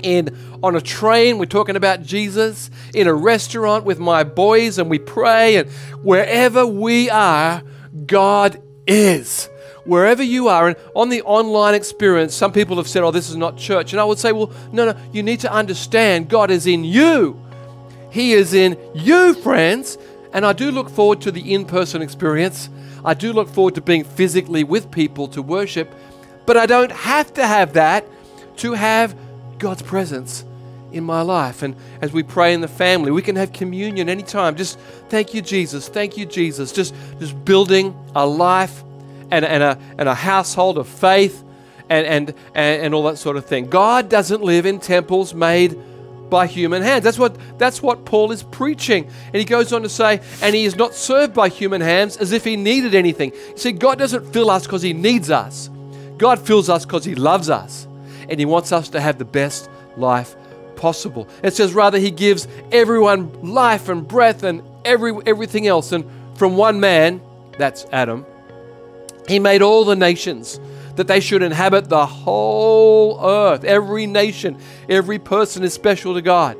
in 0.04 0.38
on 0.64 0.78
a 0.78 0.82
train, 0.82 1.40
we're 1.40 1.46
talking 1.46 1.76
about 1.76 2.04
Jesus, 2.04 2.72
in 2.94 3.08
a 3.08 3.14
restaurant 3.14 3.84
with 3.84 4.00
my 4.00 4.24
boys, 4.24 4.78
and 4.78 4.90
we 4.90 4.98
pray, 4.98 5.58
and 5.58 5.70
wherever 6.02 6.66
we 6.66 7.10
are, 7.10 7.62
God 8.06 8.62
is. 8.88 9.50
Wherever 9.84 10.24
you 10.24 10.48
are, 10.48 10.70
and 10.70 10.78
on 10.96 11.10
the 11.10 11.22
online 11.24 11.76
experience, 11.76 12.34
some 12.34 12.54
people 12.54 12.78
have 12.78 12.88
said, 12.88 13.04
Oh, 13.04 13.12
this 13.12 13.30
is 13.30 13.36
not 13.36 13.58
church. 13.58 13.92
And 13.92 14.00
I 14.00 14.06
would 14.06 14.18
say, 14.18 14.32
Well, 14.32 14.50
no, 14.72 14.92
no, 14.92 14.98
you 15.12 15.22
need 15.22 15.42
to 15.42 15.52
understand 15.52 16.30
God 16.30 16.50
is 16.50 16.66
in 16.66 16.86
you. 16.86 17.38
He 18.10 18.32
is 18.32 18.54
in 18.54 18.78
you, 18.96 19.34
friends. 19.34 19.98
And 20.32 20.46
I 20.46 20.54
do 20.54 20.72
look 20.72 20.90
forward 20.90 21.20
to 21.22 21.32
the 21.32 21.54
in 21.54 21.66
person 21.66 22.02
experience. 22.02 22.70
I 23.06 23.14
do 23.14 23.34
look 23.34 23.50
forward 23.50 23.76
to 23.76 23.82
being 23.82 24.04
physically 24.04 24.64
with 24.64 24.92
people 24.92 25.28
to 25.30 25.42
worship. 25.42 25.94
But 26.46 26.58
I 26.58 26.66
don't 26.66 26.92
have 26.92 27.34
to 27.36 27.46
have 27.46 27.74
that 27.74 28.06
to 28.58 28.74
have 28.74 29.16
God's 29.58 29.82
presence 29.82 30.46
in 30.92 31.04
my 31.04 31.22
life. 31.22 31.64
And 31.64 31.76
as 32.02 32.14
we 32.14 32.24
pray 32.24 32.54
in 32.54 32.62
the 32.62 32.68
family, 32.68 33.12
we 33.12 33.22
can 33.22 33.36
have 33.36 33.52
communion 33.52 34.10
anytime. 34.10 34.56
Just 34.56 34.80
thank 35.10 35.34
you, 35.34 35.42
Jesus. 35.42 35.88
Thank 35.90 36.18
you, 36.18 36.26
Jesus. 36.26 36.72
Just, 36.72 36.94
just 37.20 37.44
building 37.46 37.98
a 38.16 38.26
life 38.26 38.84
and, 39.32 39.44
and, 39.44 39.64
a, 39.64 39.78
and 39.98 40.08
a 40.08 40.14
household 40.14 40.78
of 40.78 40.88
faith 40.88 41.44
and, 41.90 42.06
and, 42.06 42.30
and, 42.54 42.82
and 42.84 42.94
all 42.94 43.04
that 43.04 43.18
sort 43.18 43.38
of 43.38 43.46
thing. 43.46 43.68
God 43.68 44.10
doesn't 44.10 44.44
live 44.44 44.66
in 44.66 44.80
temples 44.80 45.34
made 45.34 45.80
by 46.30 46.48
human 46.48 46.82
hands. 46.82 47.04
That's 47.04 47.20
what, 47.20 47.38
that's 47.58 47.82
what 47.82 48.06
Paul 48.06 48.32
is 48.32 48.44
preaching. 48.44 49.10
And 49.28 49.36
he 49.36 49.46
goes 49.46 49.72
on 49.74 49.84
to 49.84 49.90
say, 49.90 50.22
and 50.42 50.56
he 50.56 50.66
is 50.66 50.76
not 50.76 50.94
served 50.94 51.34
by 51.34 51.50
human 51.50 51.82
hands 51.82 52.18
as 52.18 52.32
if 52.32 52.44
he 52.44 52.56
needed 52.56 52.96
anything. 52.96 53.34
See, 53.56 53.72
God 53.72 54.00
doesn't 54.00 54.34
fill 54.34 54.50
us 54.50 54.64
because 54.64 54.82
he 54.82 54.94
needs 54.94 55.30
us, 55.30 55.70
God 56.18 56.40
fills 56.40 56.70
us 56.70 56.86
because 56.86 57.06
he 57.06 57.16
loves 57.16 57.50
us. 57.50 57.88
And 58.30 58.40
he 58.40 58.46
wants 58.46 58.72
us 58.72 58.88
to 58.90 59.02
have 59.02 59.18
the 59.18 59.26
best 59.26 59.70
life 59.98 60.36
possible. 60.78 61.28
It 61.44 61.54
says, 61.54 61.74
rather, 61.74 62.00
he 62.00 62.10
gives 62.10 62.48
everyone 62.72 63.32
life 63.44 63.90
and 63.90 64.08
breath 64.08 64.44
and 64.44 64.64
every, 64.86 65.14
everything 65.26 65.68
else. 65.68 65.92
And 65.92 66.06
from 66.36 66.56
one 66.56 66.80
man, 66.80 67.22
that's 67.58 67.86
Adam, 67.92 68.26
he 69.28 69.40
made 69.40 69.62
all 69.62 69.86
the 69.86 69.96
nations 69.96 70.60
that 70.96 71.08
they 71.08 71.20
should 71.20 71.42
inhabit 71.42 71.90
the 71.90 72.06
whole 72.06 73.20
earth. 73.24 73.64
Every 73.64 74.06
nation, 74.06 74.58
every 74.90 75.20
person 75.20 75.64
is 75.64 75.74
special 75.74 76.14
to 76.14 76.22
God. 76.22 76.58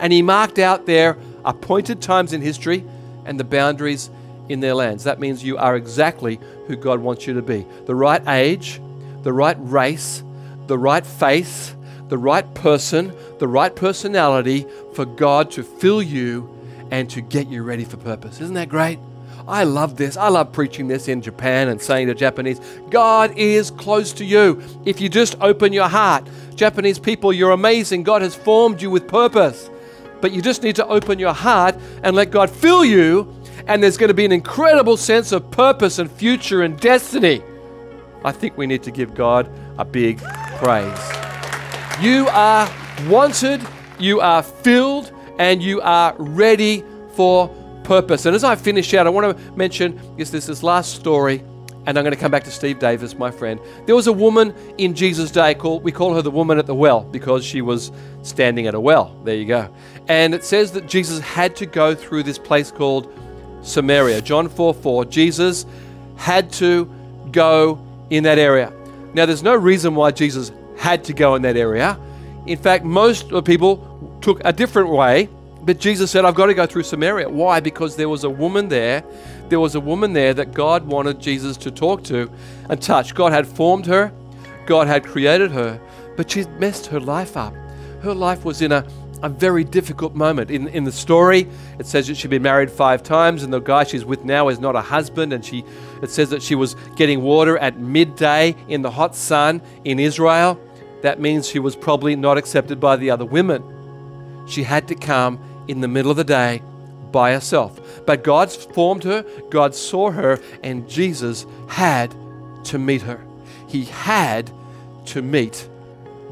And 0.00 0.12
He 0.12 0.22
marked 0.22 0.58
out 0.58 0.86
their 0.86 1.16
appointed 1.44 2.00
times 2.00 2.32
in 2.32 2.40
history 2.40 2.84
and 3.24 3.38
the 3.38 3.44
boundaries 3.44 4.10
in 4.48 4.60
their 4.60 4.74
lands. 4.74 5.04
That 5.04 5.20
means 5.20 5.44
you 5.44 5.56
are 5.56 5.76
exactly 5.76 6.38
who 6.66 6.76
God 6.76 7.00
wants 7.00 7.26
you 7.26 7.34
to 7.34 7.42
be 7.42 7.66
the 7.86 7.94
right 7.94 8.26
age, 8.28 8.80
the 9.22 9.32
right 9.32 9.56
race, 9.60 10.22
the 10.66 10.78
right 10.78 11.06
faith, 11.06 11.74
the 12.08 12.18
right 12.18 12.54
person, 12.54 13.14
the 13.38 13.48
right 13.48 13.74
personality 13.74 14.66
for 14.92 15.04
God 15.04 15.50
to 15.52 15.62
fill 15.62 16.02
you 16.02 16.50
and 16.90 17.08
to 17.10 17.20
get 17.20 17.48
you 17.48 17.62
ready 17.62 17.84
for 17.84 17.96
purpose. 17.96 18.40
Isn't 18.40 18.54
that 18.54 18.68
great? 18.68 18.98
I 19.46 19.64
love 19.64 19.96
this. 19.96 20.16
I 20.16 20.28
love 20.28 20.52
preaching 20.52 20.88
this 20.88 21.08
in 21.08 21.20
Japan 21.20 21.68
and 21.68 21.80
saying 21.80 22.06
to 22.06 22.14
Japanese, 22.14 22.60
God 22.88 23.36
is 23.36 23.70
close 23.70 24.12
to 24.14 24.24
you. 24.24 24.62
If 24.86 25.00
you 25.00 25.08
just 25.08 25.36
open 25.40 25.72
your 25.72 25.88
heart, 25.88 26.28
Japanese 26.54 26.98
people, 26.98 27.32
you're 27.32 27.50
amazing. 27.50 28.04
God 28.04 28.22
has 28.22 28.34
formed 28.34 28.80
you 28.80 28.90
with 28.90 29.06
purpose. 29.06 29.68
But 30.22 30.32
you 30.32 30.40
just 30.40 30.62
need 30.62 30.76
to 30.76 30.86
open 30.86 31.18
your 31.18 31.34
heart 31.34 31.76
and 32.02 32.16
let 32.16 32.30
God 32.30 32.48
fill 32.48 32.84
you, 32.84 33.30
and 33.66 33.82
there's 33.82 33.98
going 33.98 34.08
to 34.08 34.14
be 34.14 34.24
an 34.24 34.32
incredible 34.32 34.96
sense 34.96 35.32
of 35.32 35.50
purpose 35.50 35.98
and 35.98 36.10
future 36.10 36.62
and 36.62 36.80
destiny. 36.80 37.42
I 38.24 38.32
think 38.32 38.56
we 38.56 38.66
need 38.66 38.82
to 38.84 38.90
give 38.90 39.14
God 39.14 39.50
a 39.76 39.84
big 39.84 40.22
praise. 40.56 40.98
You 42.00 42.26
are 42.30 42.70
wanted, 43.08 43.60
you 43.98 44.20
are 44.20 44.42
filled, 44.42 45.12
and 45.38 45.62
you 45.62 45.82
are 45.82 46.14
ready 46.18 46.82
for 47.14 47.54
purpose. 47.84 48.26
And 48.26 48.34
as 48.34 48.44
I 48.44 48.56
finish 48.56 48.92
out, 48.94 49.06
I 49.06 49.10
want 49.10 49.36
to 49.36 49.52
mention 49.52 50.00
is 50.16 50.30
this 50.30 50.46
this 50.46 50.62
last 50.62 50.94
story, 50.94 51.40
and 51.86 51.98
I'm 51.98 52.04
going 52.04 52.14
to 52.14 52.20
come 52.20 52.30
back 52.30 52.44
to 52.44 52.50
Steve 52.50 52.78
Davis, 52.78 53.14
my 53.14 53.30
friend. 53.30 53.60
There 53.86 53.94
was 53.94 54.06
a 54.06 54.12
woman 54.12 54.54
in 54.78 54.94
Jesus' 54.94 55.30
day 55.30 55.54
called 55.54 55.84
we 55.84 55.92
call 55.92 56.14
her 56.14 56.22
the 56.22 56.30
woman 56.30 56.58
at 56.58 56.66
the 56.66 56.74
well 56.74 57.02
because 57.02 57.44
she 57.44 57.60
was 57.60 57.92
standing 58.22 58.66
at 58.66 58.74
a 58.74 58.80
well. 58.80 59.16
There 59.24 59.36
you 59.36 59.46
go. 59.46 59.72
And 60.08 60.34
it 60.34 60.44
says 60.44 60.72
that 60.72 60.88
Jesus 60.88 61.20
had 61.20 61.54
to 61.56 61.66
go 61.66 61.94
through 61.94 62.24
this 62.24 62.38
place 62.38 62.70
called 62.70 63.12
Samaria. 63.62 64.20
John 64.22 64.48
4 64.48 64.74
4. 64.74 65.04
Jesus 65.06 65.66
had 66.16 66.52
to 66.54 66.90
go 67.30 67.84
in 68.10 68.24
that 68.24 68.38
area. 68.38 68.72
Now, 69.14 69.26
there's 69.26 69.42
no 69.42 69.54
reason 69.54 69.94
why 69.94 70.10
Jesus 70.10 70.52
had 70.76 71.04
to 71.04 71.12
go 71.12 71.34
in 71.34 71.42
that 71.42 71.56
area. 71.56 71.98
In 72.46 72.58
fact, 72.58 72.84
most 72.84 73.32
of 73.32 73.44
people 73.44 74.18
took 74.20 74.40
a 74.44 74.52
different 74.52 74.90
way, 74.90 75.28
but 75.64 75.78
Jesus 75.78 76.10
said, 76.10 76.24
I've 76.24 76.34
got 76.34 76.46
to 76.46 76.54
go 76.54 76.66
through 76.66 76.82
Samaria. 76.82 77.28
Why? 77.28 77.60
Because 77.60 77.96
there 77.96 78.08
was 78.08 78.24
a 78.24 78.30
woman 78.30 78.68
there. 78.68 79.02
There 79.48 79.60
was 79.60 79.74
a 79.74 79.80
woman 79.80 80.12
there 80.12 80.34
that 80.34 80.52
God 80.52 80.86
wanted 80.86 81.20
Jesus 81.20 81.56
to 81.58 81.70
talk 81.70 82.04
to 82.04 82.30
and 82.68 82.80
touch. 82.80 83.14
God 83.14 83.32
had 83.32 83.46
formed 83.46 83.86
her, 83.86 84.12
God 84.66 84.86
had 84.86 85.04
created 85.04 85.50
her, 85.52 85.80
but 86.16 86.30
she'd 86.30 86.48
messed 86.60 86.86
her 86.86 87.00
life 87.00 87.36
up. 87.36 87.54
Her 88.02 88.14
life 88.14 88.44
was 88.44 88.60
in 88.62 88.72
a 88.72 88.86
a 89.24 89.28
very 89.30 89.64
difficult 89.64 90.14
moment. 90.14 90.50
In, 90.50 90.68
in 90.68 90.84
the 90.84 90.92
story, 90.92 91.48
it 91.78 91.86
says 91.86 92.08
that 92.08 92.16
she'd 92.16 92.28
been 92.28 92.42
married 92.42 92.70
five 92.70 93.02
times, 93.02 93.42
and 93.42 93.50
the 93.50 93.58
guy 93.58 93.84
she's 93.84 94.04
with 94.04 94.22
now 94.22 94.48
is 94.48 94.60
not 94.60 94.76
a 94.76 94.82
husband. 94.82 95.32
And 95.32 95.42
she, 95.42 95.64
it 96.02 96.10
says 96.10 96.28
that 96.28 96.42
she 96.42 96.54
was 96.54 96.76
getting 96.96 97.22
water 97.22 97.56
at 97.56 97.78
midday 97.78 98.54
in 98.68 98.82
the 98.82 98.90
hot 98.90 99.14
sun 99.16 99.62
in 99.84 99.98
Israel. 99.98 100.60
That 101.00 101.20
means 101.20 101.48
she 101.48 101.58
was 101.58 101.74
probably 101.74 102.16
not 102.16 102.36
accepted 102.36 102.80
by 102.80 102.96
the 102.96 103.10
other 103.10 103.24
women. 103.24 103.62
She 104.46 104.62
had 104.62 104.88
to 104.88 104.94
come 104.94 105.38
in 105.68 105.80
the 105.80 105.88
middle 105.88 106.10
of 106.10 106.16
the 106.16 106.24
day 106.24 106.62
by 107.12 107.32
herself. 107.32 107.80
But 108.06 108.24
God 108.24 108.50
formed 108.50 109.04
her, 109.04 109.24
God 109.50 109.74
saw 109.74 110.10
her, 110.10 110.40
and 110.62 110.88
Jesus 110.88 111.46
had 111.68 112.14
to 112.64 112.78
meet 112.78 113.02
her. 113.02 113.24
He 113.68 113.84
had 113.84 114.50
to 115.06 115.22
meet 115.22 115.68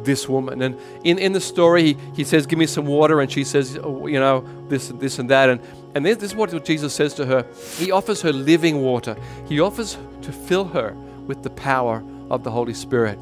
this 0.04 0.28
woman. 0.28 0.62
And 0.62 0.78
in, 1.04 1.18
in 1.18 1.32
the 1.32 1.40
story, 1.40 1.94
he, 1.94 1.96
he 2.16 2.24
says, 2.24 2.46
Give 2.46 2.58
me 2.58 2.66
some 2.66 2.86
water. 2.86 3.20
And 3.20 3.30
she 3.30 3.44
says, 3.44 3.78
oh, 3.82 4.06
You 4.06 4.20
know, 4.20 4.44
this, 4.68 4.90
and 4.90 5.00
this 5.00 5.18
and 5.18 5.30
that. 5.30 5.48
And, 5.48 5.60
and 5.94 6.04
this, 6.04 6.18
this 6.18 6.30
is 6.32 6.36
what 6.36 6.64
Jesus 6.64 6.94
says 6.94 7.14
to 7.14 7.26
her. 7.26 7.46
He 7.76 7.90
offers 7.90 8.22
her 8.22 8.32
living 8.32 8.82
water, 8.82 9.16
He 9.46 9.60
offers 9.60 9.96
to 10.22 10.32
fill 10.32 10.64
her 10.64 10.94
with 11.26 11.42
the 11.42 11.50
power 11.50 12.02
of 12.30 12.42
the 12.44 12.50
Holy 12.50 12.74
Spirit. 12.74 13.18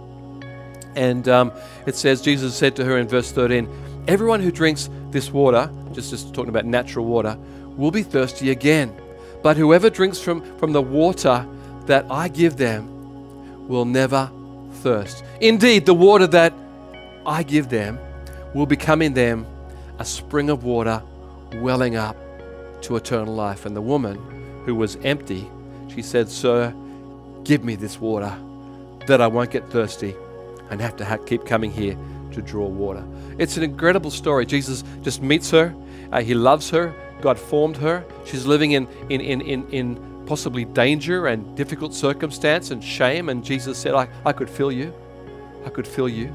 And 0.97 1.29
um, 1.29 1.53
it 1.87 1.95
says, 1.95 2.21
Jesus 2.21 2.55
said 2.55 2.75
to 2.77 2.85
her 2.85 2.99
in 2.99 3.07
verse 3.07 3.31
13, 3.31 3.69
Everyone 4.09 4.41
who 4.41 4.51
drinks 4.51 4.89
this 5.11 5.31
water, 5.31 5.71
just, 6.09 6.33
talking 6.33 6.49
about 6.49 6.65
natural 6.65 7.05
water, 7.05 7.37
will 7.77 7.91
be 7.91 8.03
thirsty 8.03 8.51
again. 8.51 8.95
But 9.43 9.57
whoever 9.57 9.91
drinks 9.91 10.19
from, 10.19 10.43
from 10.59 10.73
the 10.73 10.81
water 10.81 11.47
that 11.87 12.07
I 12.11 12.29
give 12.29 12.57
them 12.57 13.69
will 13.69 13.85
never 13.85 14.31
thirst. 14.75 15.25
Indeed, 15.41 15.85
the 15.85 15.95
water 15.95 16.27
that 16.29 16.55
I 17.27 17.43
give 17.43 17.69
them 17.69 17.99
will 18.55 18.67
become 18.67 19.03
in 19.03 19.15
them 19.15 19.47
a 19.99 20.05
spring 20.05 20.49
of 20.49 20.65
water 20.65 21.03
welling 21.57 21.97
up 21.97 22.17
to 22.83 22.97
eternal 22.97 23.35
life. 23.35 23.67
And 23.67 23.77
the 23.77 23.83
woman 23.83 24.63
who 24.65 24.75
was 24.75 24.97
empty, 25.03 25.51
she 25.89 26.03
said, 26.03 26.29
Sir, 26.29 26.75
give 27.45 27.65
me 27.65 27.77
this 27.77 28.01
water 28.01 28.35
that 29.07 29.21
I 29.21 29.27
won't 29.27 29.51
get 29.51 29.69
thirsty 29.71 30.15
and 30.71 30.81
have 30.81 30.97
to 30.97 31.05
ha- 31.05 31.17
keep 31.17 31.45
coming 31.45 31.71
here 31.71 31.97
to 32.33 32.43
draw 32.43 32.67
water. 32.67 33.05
It's 33.39 33.57
an 33.57 33.63
incredible 33.63 34.11
story. 34.11 34.47
Jesus 34.47 34.85
just 35.03 35.21
meets 35.21 35.51
her, 35.51 35.75
uh, 36.13 36.23
he 36.23 36.35
loves 36.35 36.71
her, 36.71 36.95
God 37.21 37.39
formed 37.39 37.77
her. 37.79 38.05
She's 38.25 38.47
living 38.47 38.73
in, 38.73 38.89
in, 39.09 39.21
in, 39.21 39.41
in, 39.43 39.69
in 39.71 40.25
possibly 40.27 40.65
danger 40.65 41.27
and 41.27 41.57
difficult 41.57 41.95
circumstance 41.95 42.71
and 42.71 42.83
shame. 42.83 43.29
And 43.29 43.45
Jesus 43.45 43.79
said, 43.79 43.95
I, 43.95 44.09
I 44.25 44.33
could 44.33 44.49
feel 44.49 44.73
you. 44.73 44.95
I 45.65 45.71
could 45.71 45.87
feel 45.87 46.09
you. 46.09 46.33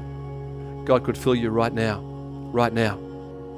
God 0.84 1.04
could 1.04 1.18
fill 1.18 1.34
you 1.34 1.50
right 1.50 1.72
now, 1.72 2.00
right 2.52 2.72
now, 2.72 2.98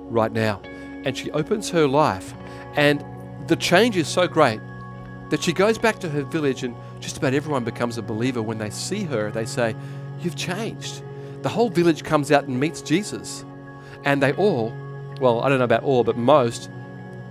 right 0.08 0.32
now. 0.32 0.60
And 1.04 1.16
she 1.16 1.30
opens 1.30 1.70
her 1.70 1.86
life, 1.86 2.34
and 2.74 3.04
the 3.46 3.56
change 3.56 3.96
is 3.96 4.08
so 4.08 4.26
great 4.26 4.60
that 5.30 5.42
she 5.42 5.52
goes 5.52 5.78
back 5.78 5.98
to 6.00 6.08
her 6.08 6.22
village, 6.22 6.64
and 6.64 6.74
just 7.00 7.18
about 7.18 7.34
everyone 7.34 7.64
becomes 7.64 7.98
a 7.98 8.02
believer. 8.02 8.42
When 8.42 8.58
they 8.58 8.70
see 8.70 9.04
her, 9.04 9.30
they 9.30 9.44
say, 9.44 9.76
You've 10.20 10.36
changed. 10.36 11.02
The 11.42 11.48
whole 11.48 11.68
village 11.68 12.02
comes 12.02 12.32
out 12.32 12.44
and 12.44 12.58
meets 12.58 12.82
Jesus. 12.82 13.44
And 14.04 14.22
they 14.22 14.32
all, 14.32 14.72
well, 15.20 15.40
I 15.42 15.48
don't 15.48 15.58
know 15.58 15.64
about 15.64 15.82
all, 15.82 16.04
but 16.04 16.16
most, 16.16 16.70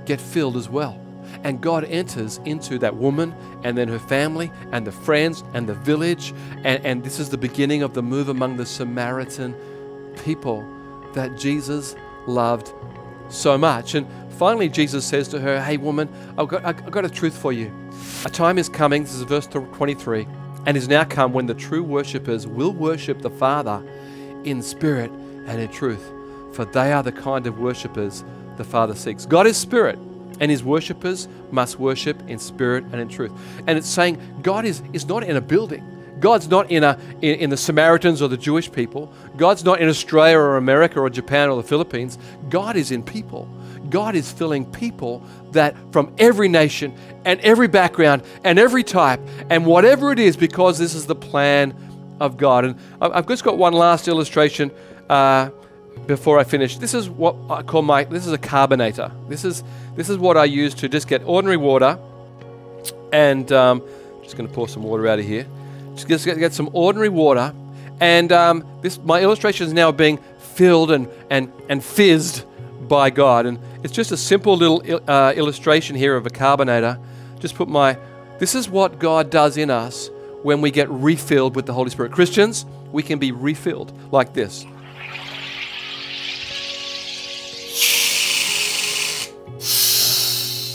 get 0.05 0.19
filled 0.19 0.57
as 0.57 0.69
well. 0.69 0.99
And 1.43 1.61
God 1.61 1.83
enters 1.85 2.39
into 2.45 2.79
that 2.79 2.95
woman 2.95 3.35
and 3.63 3.77
then 3.77 3.87
her 3.87 3.99
family 3.99 4.51
and 4.71 4.87
the 4.87 4.91
friends 4.91 5.43
and 5.53 5.67
the 5.67 5.73
village. 5.73 6.33
And, 6.63 6.85
and 6.85 7.03
this 7.03 7.19
is 7.19 7.29
the 7.29 7.37
beginning 7.37 7.83
of 7.83 7.93
the 7.93 8.01
move 8.01 8.29
among 8.29 8.57
the 8.57 8.65
Samaritan 8.65 9.55
people 10.23 10.65
that 11.13 11.37
Jesus 11.37 11.95
loved 12.27 12.73
so 13.29 13.57
much. 13.57 13.95
And 13.95 14.07
finally, 14.33 14.69
Jesus 14.69 15.05
says 15.05 15.27
to 15.29 15.39
her, 15.39 15.61
Hey, 15.61 15.77
woman, 15.77 16.09
I've 16.37 16.47
got, 16.47 16.65
I've 16.65 16.91
got 16.91 17.05
a 17.05 17.09
truth 17.09 17.37
for 17.37 17.51
you. 17.51 17.71
A 18.25 18.29
time 18.29 18.57
is 18.57 18.69
coming, 18.69 19.03
this 19.03 19.13
is 19.13 19.23
verse 19.23 19.47
23, 19.47 20.27
and 20.65 20.77
is 20.77 20.87
now 20.87 21.03
come 21.03 21.33
when 21.33 21.45
the 21.45 21.53
true 21.53 21.83
worshippers 21.83 22.47
will 22.47 22.71
worship 22.71 23.21
the 23.21 23.29
Father 23.29 23.83
in 24.43 24.61
spirit 24.61 25.11
and 25.47 25.59
in 25.59 25.69
truth, 25.69 26.11
for 26.57 26.65
they 26.65 26.91
are 26.91 27.03
the 27.03 27.11
kind 27.11 27.45
of 27.45 27.59
worshippers 27.59 28.25
the 28.57 28.63
Father 28.63 28.95
seeks. 28.95 29.27
God 29.27 29.45
is 29.45 29.55
spirit, 29.55 29.99
and 30.39 30.49
his 30.49 30.63
worshippers 30.63 31.27
must 31.51 31.79
worship 31.79 32.19
in 32.27 32.39
spirit 32.39 32.83
and 32.85 32.95
in 32.95 33.07
truth. 33.07 33.31
And 33.67 33.77
it's 33.77 33.87
saying 33.87 34.19
God 34.41 34.65
is, 34.65 34.81
is 34.91 35.05
not 35.05 35.23
in 35.23 35.35
a 35.35 35.41
building. 35.41 35.83
God's 36.19 36.47
not 36.47 36.71
in, 36.71 36.83
a, 36.83 36.99
in, 37.21 37.41
in, 37.41 37.49
the 37.51 37.57
Samaritans 37.57 38.23
or 38.23 38.27
the 38.27 38.37
Jewish 38.37 38.71
people. 38.71 39.13
God's 39.37 39.63
not 39.63 39.79
in 39.81 39.87
Australia 39.87 40.39
or 40.39 40.57
America 40.57 40.99
or 40.99 41.11
Japan 41.11 41.47
or 41.49 41.61
the 41.61 41.67
Philippines. 41.67 42.17
God 42.49 42.75
is 42.75 42.89
in 42.89 43.03
people. 43.03 43.47
God 43.91 44.15
is 44.15 44.31
filling 44.31 44.65
people 44.65 45.23
that 45.51 45.75
from 45.91 46.11
every 46.17 46.49
nation 46.49 46.97
and 47.23 47.39
every 47.41 47.67
background 47.67 48.23
and 48.43 48.57
every 48.57 48.83
type 48.83 49.19
and 49.51 49.63
whatever 49.63 50.11
it 50.11 50.17
is, 50.17 50.35
because 50.35 50.79
this 50.79 50.95
is 50.95 51.05
the 51.05 51.13
plan 51.13 51.75
of 52.19 52.35
God. 52.35 52.65
And 52.65 52.79
I've 52.99 53.27
just 53.27 53.43
got 53.43 53.59
one 53.59 53.73
last 53.73 54.07
illustration 54.07 54.71
uh, 55.07 55.51
before 56.05 56.39
I 56.39 56.43
finish. 56.43 56.77
This 56.77 56.93
is 56.93 57.09
what 57.09 57.35
I 57.49 57.63
call 57.63 57.81
my. 57.81 58.03
This 58.03 58.25
is 58.25 58.33
a 58.33 58.37
carbonator. 58.37 59.11
This 59.27 59.43
is 59.43 59.63
this 59.95 60.09
is 60.09 60.17
what 60.17 60.37
I 60.37 60.45
use 60.45 60.73
to 60.75 60.89
just 60.89 61.07
get 61.07 61.23
ordinary 61.25 61.57
water, 61.57 61.97
and 63.11 63.51
um, 63.51 63.81
just 64.23 64.37
going 64.37 64.47
to 64.47 64.53
pour 64.53 64.67
some 64.67 64.83
water 64.83 65.07
out 65.07 65.19
of 65.19 65.25
here 65.25 65.47
just 66.05 66.25
get, 66.25 66.37
get 66.37 66.53
some 66.53 66.69
ordinary 66.73 67.09
water. 67.09 67.53
And 67.99 68.31
um, 68.31 68.65
this, 68.81 68.99
my 68.99 69.21
illustration 69.21 69.67
is 69.67 69.73
now 69.73 69.91
being 69.91 70.17
filled 70.39 70.91
and, 70.91 71.07
and, 71.29 71.51
and 71.69 71.83
fizzed 71.83 72.45
by 72.87 73.09
God. 73.09 73.45
And 73.45 73.59
it's 73.83 73.93
just 73.93 74.11
a 74.11 74.17
simple 74.17 74.55
little 74.55 75.01
uh, 75.07 75.33
illustration 75.35 75.95
here 75.95 76.15
of 76.15 76.25
a 76.25 76.29
carbonator. 76.29 76.99
Just 77.39 77.55
put 77.55 77.67
my, 77.67 77.97
this 78.39 78.55
is 78.55 78.69
what 78.69 78.99
God 78.99 79.29
does 79.29 79.57
in 79.57 79.69
us 79.69 80.09
when 80.43 80.61
we 80.61 80.69
get 80.71 80.89
refilled 80.89 81.55
with 81.55 81.65
the 81.65 81.73
Holy 81.73 81.89
Spirit. 81.89 82.11
Christians, 82.11 82.65
we 82.91 83.01
can 83.01 83.19
be 83.19 83.31
refilled 83.31 83.91
like 84.11 84.33
this. 84.33 84.65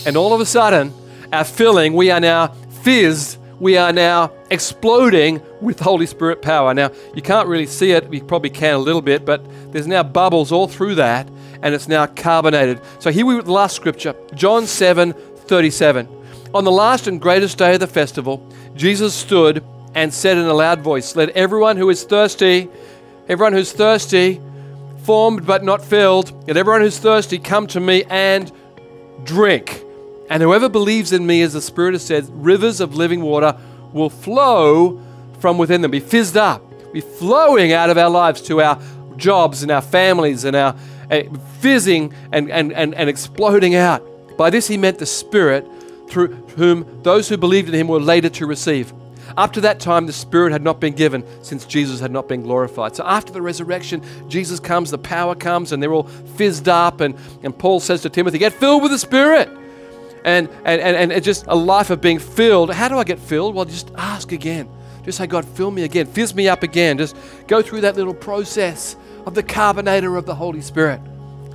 And 0.07 0.17
all 0.17 0.35
of 0.35 0.41
a 0.41 0.47
sudden, 0.47 0.93
our 1.33 1.45
filling, 1.45 1.95
we 1.95 2.11
are 2.11 2.21
now 2.21 2.49
fizzed 2.83 3.38
we 3.62 3.77
are 3.77 3.93
now 3.93 4.33
exploding 4.51 5.41
with 5.61 5.79
Holy 5.79 6.07
Spirit 6.07 6.43
power. 6.43 6.75
Now, 6.75 6.91
you 7.15 7.23
can't 7.23 7.47
really 7.47 7.67
see 7.67 7.93
it, 7.93 8.12
you 8.12 8.21
probably 8.21 8.51
can 8.51 8.75
a 8.75 8.79
little 8.79 9.01
bit, 9.01 9.25
but 9.25 9.41
there's 9.71 9.87
now 9.87 10.03
bubbles 10.03 10.51
all 10.51 10.67
through 10.67 10.97
that, 10.97 11.29
and 11.62 11.73
it's 11.73 11.87
now 11.87 12.07
carbonated. 12.07 12.81
So 12.99 13.12
here 13.12 13.25
we 13.25 13.37
with 13.37 13.45
the 13.45 13.53
last 13.53 13.77
scripture, 13.77 14.17
John 14.35 14.67
7 14.67 15.12
37. 15.12 16.09
On 16.53 16.65
the 16.65 16.73
last 16.73 17.07
and 17.07 17.21
greatest 17.21 17.57
day 17.57 17.75
of 17.75 17.79
the 17.79 17.87
festival, 17.87 18.45
Jesus 18.75 19.15
stood 19.15 19.62
and 19.95 20.12
said 20.12 20.37
in 20.38 20.47
a 20.47 20.55
loud 20.55 20.81
voice, 20.81 21.15
Let 21.15 21.29
everyone 21.31 21.77
who 21.77 21.88
is 21.88 22.03
thirsty, 22.03 22.69
everyone 23.29 23.53
who's 23.53 23.71
thirsty, 23.71 24.41
formed 25.05 25.47
but 25.47 25.62
not 25.62 25.85
filled, 25.85 26.33
let 26.49 26.57
everyone 26.57 26.81
who's 26.81 26.99
thirsty 26.99 27.38
come 27.38 27.69
to 27.69 27.79
me 27.79 28.03
and 28.11 28.51
drink. 29.23 29.85
And 30.33 30.42
whoever 30.42 30.71
believes 30.71 31.12
in 31.12 31.27
me, 31.27 31.42
as 31.42 31.53
the 31.53 31.61
Spirit 31.61 31.92
has 31.92 32.07
said, 32.07 32.27
rivers 32.31 32.81
of 32.81 32.97
living 32.97 33.21
water 33.21 33.55
will 33.92 34.09
flow 34.09 34.99
from 35.40 35.59
within 35.59 35.83
them, 35.83 35.90
be 35.90 36.01
fizzed 36.01 36.38
up, 36.38 36.62
be 36.95 37.03
flowing 37.03 37.75
out 37.75 37.90
of 37.90 37.99
our 37.99 38.09
lives 38.09 38.40
to 38.42 38.62
our 38.62 38.81
jobs 39.18 39.62
and 39.62 39.71
our 39.71 39.83
families 39.83 40.45
and 40.45 40.57
our 40.57 40.75
uh, 41.11 41.25
fizzing 41.61 42.14
and, 42.33 42.51
and, 42.51 42.73
and, 42.73 42.95
and 42.95 43.11
exploding 43.11 43.75
out. 43.75 44.03
By 44.38 44.49
this 44.49 44.66
he 44.66 44.79
meant 44.79 44.99
the 44.99 45.05
Spirit 45.05 45.68
through 46.09 46.29
whom 46.57 47.03
those 47.03 47.29
who 47.29 47.37
believed 47.37 47.68
in 47.68 47.75
him 47.75 47.87
were 47.87 48.01
later 48.01 48.31
to 48.31 48.47
receive. 48.47 48.90
Up 49.37 49.53
to 49.53 49.61
that 49.61 49.81
time, 49.81 50.07
the 50.07 50.14
Spirit 50.14 50.53
had 50.53 50.62
not 50.62 50.81
been 50.81 50.95
given 50.95 51.27
since 51.42 51.66
Jesus 51.66 52.01
had 52.01 52.11
not 52.11 52.27
been 52.27 52.40
glorified. 52.40 52.97
So 52.97 53.05
after 53.05 53.35
the 53.35 53.42
resurrection, 53.42 54.03
Jesus 54.29 54.61
comes, 54.61 54.90
the 54.90 54.97
power 54.97 55.35
comes, 55.35 55.73
and 55.73 55.83
they're 55.83 55.92
all 55.92 56.05
fizzed 56.05 56.71
up. 56.71 57.03
And, 57.03 57.16
and 57.42 57.57
Paul 57.57 57.81
says 57.81 58.01
to 58.01 58.09
Timothy, 58.09 58.38
Get 58.38 58.55
filled 58.55 58.83
with 58.83 58.92
the 58.92 58.99
Spirit. 58.99 59.59
And, 60.25 60.49
and, 60.65 60.81
and, 60.81 61.13
and 61.13 61.25
just 61.25 61.47
a 61.49 61.57
life 61.57 61.91
of 61.91 62.01
being 62.01 62.19
filled. 62.19 62.73
How 62.73 62.89
do 62.89 62.97
I 62.99 63.05
get 63.05 63.19
filled? 63.19 63.55
Well, 63.55 63.65
just 63.65 63.91
ask 63.97 64.33
again. 64.33 64.69
Just 65.05 65.19
say, 65.19 65.27
God, 65.27 65.45
fill 65.45 65.71
me 65.71 65.83
again, 65.83 66.07
fizz 66.07 66.35
me 66.35 66.49
up 66.49 66.63
again. 66.63 66.97
Just 66.97 67.17
go 67.49 67.61
through 67.61 67.81
that 67.81 67.97
little 67.97 68.15
process 68.15 68.95
of 69.27 69.35
the 69.35 69.43
carbonator 69.43 70.17
of 70.17 70.27
the 70.27 70.35
Holy 70.35 70.61
Spirit. 70.61 71.01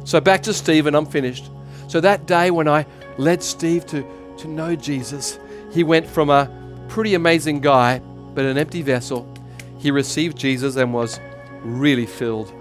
So 0.04 0.20
back 0.20 0.44
to 0.44 0.54
Steve, 0.54 0.86
and 0.86 0.96
I'm 0.96 1.06
finished. 1.06 1.50
So 1.88 2.02
that 2.02 2.26
day 2.26 2.52
when 2.52 2.68
I 2.68 2.86
led 3.18 3.42
Steve 3.42 3.86
to, 3.88 4.06
to 4.40 4.48
know 4.48 4.76
Jesus, 4.76 5.40
he 5.72 5.84
went 5.84 6.06
from 6.06 6.30
a 6.30 6.50
pretty 6.90 7.14
amazing 7.14 7.62
guy, 7.62 8.00
but 8.00 8.46
an 8.46 8.58
empty 8.58 8.82
vessel. 8.82 9.32
He 9.78 9.92
received 9.92 10.38
Jesus 10.38 10.76
and 10.76 10.94
was 10.94 11.20
really 11.62 12.06
filled 12.06 12.54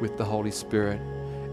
with 0.00 0.16
the 0.16 0.24
Holy 0.24 0.50
Spirit. 0.50 1.00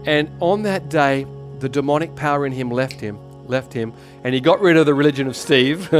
And 0.04 0.30
on 0.40 0.62
that 0.62 0.88
day, 0.88 1.26
the 1.58 1.68
demonic 1.68 2.14
power 2.14 2.46
in 2.46 2.52
him 2.52 2.70
left 2.70 3.00
him, 3.00 3.18
left 3.48 3.72
him, 3.72 3.92
and 4.24 4.34
he 4.34 4.40
got 4.40 4.60
rid 4.60 4.76
of 4.76 4.86
the 4.86 4.94
religion 4.94 5.26
of 5.26 5.36
Steve. 5.36 5.92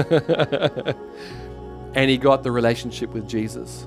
and 1.96 2.10
he 2.10 2.18
got 2.18 2.42
the 2.42 2.52
relationship 2.52 3.10
with 3.14 3.26
Jesus. 3.26 3.86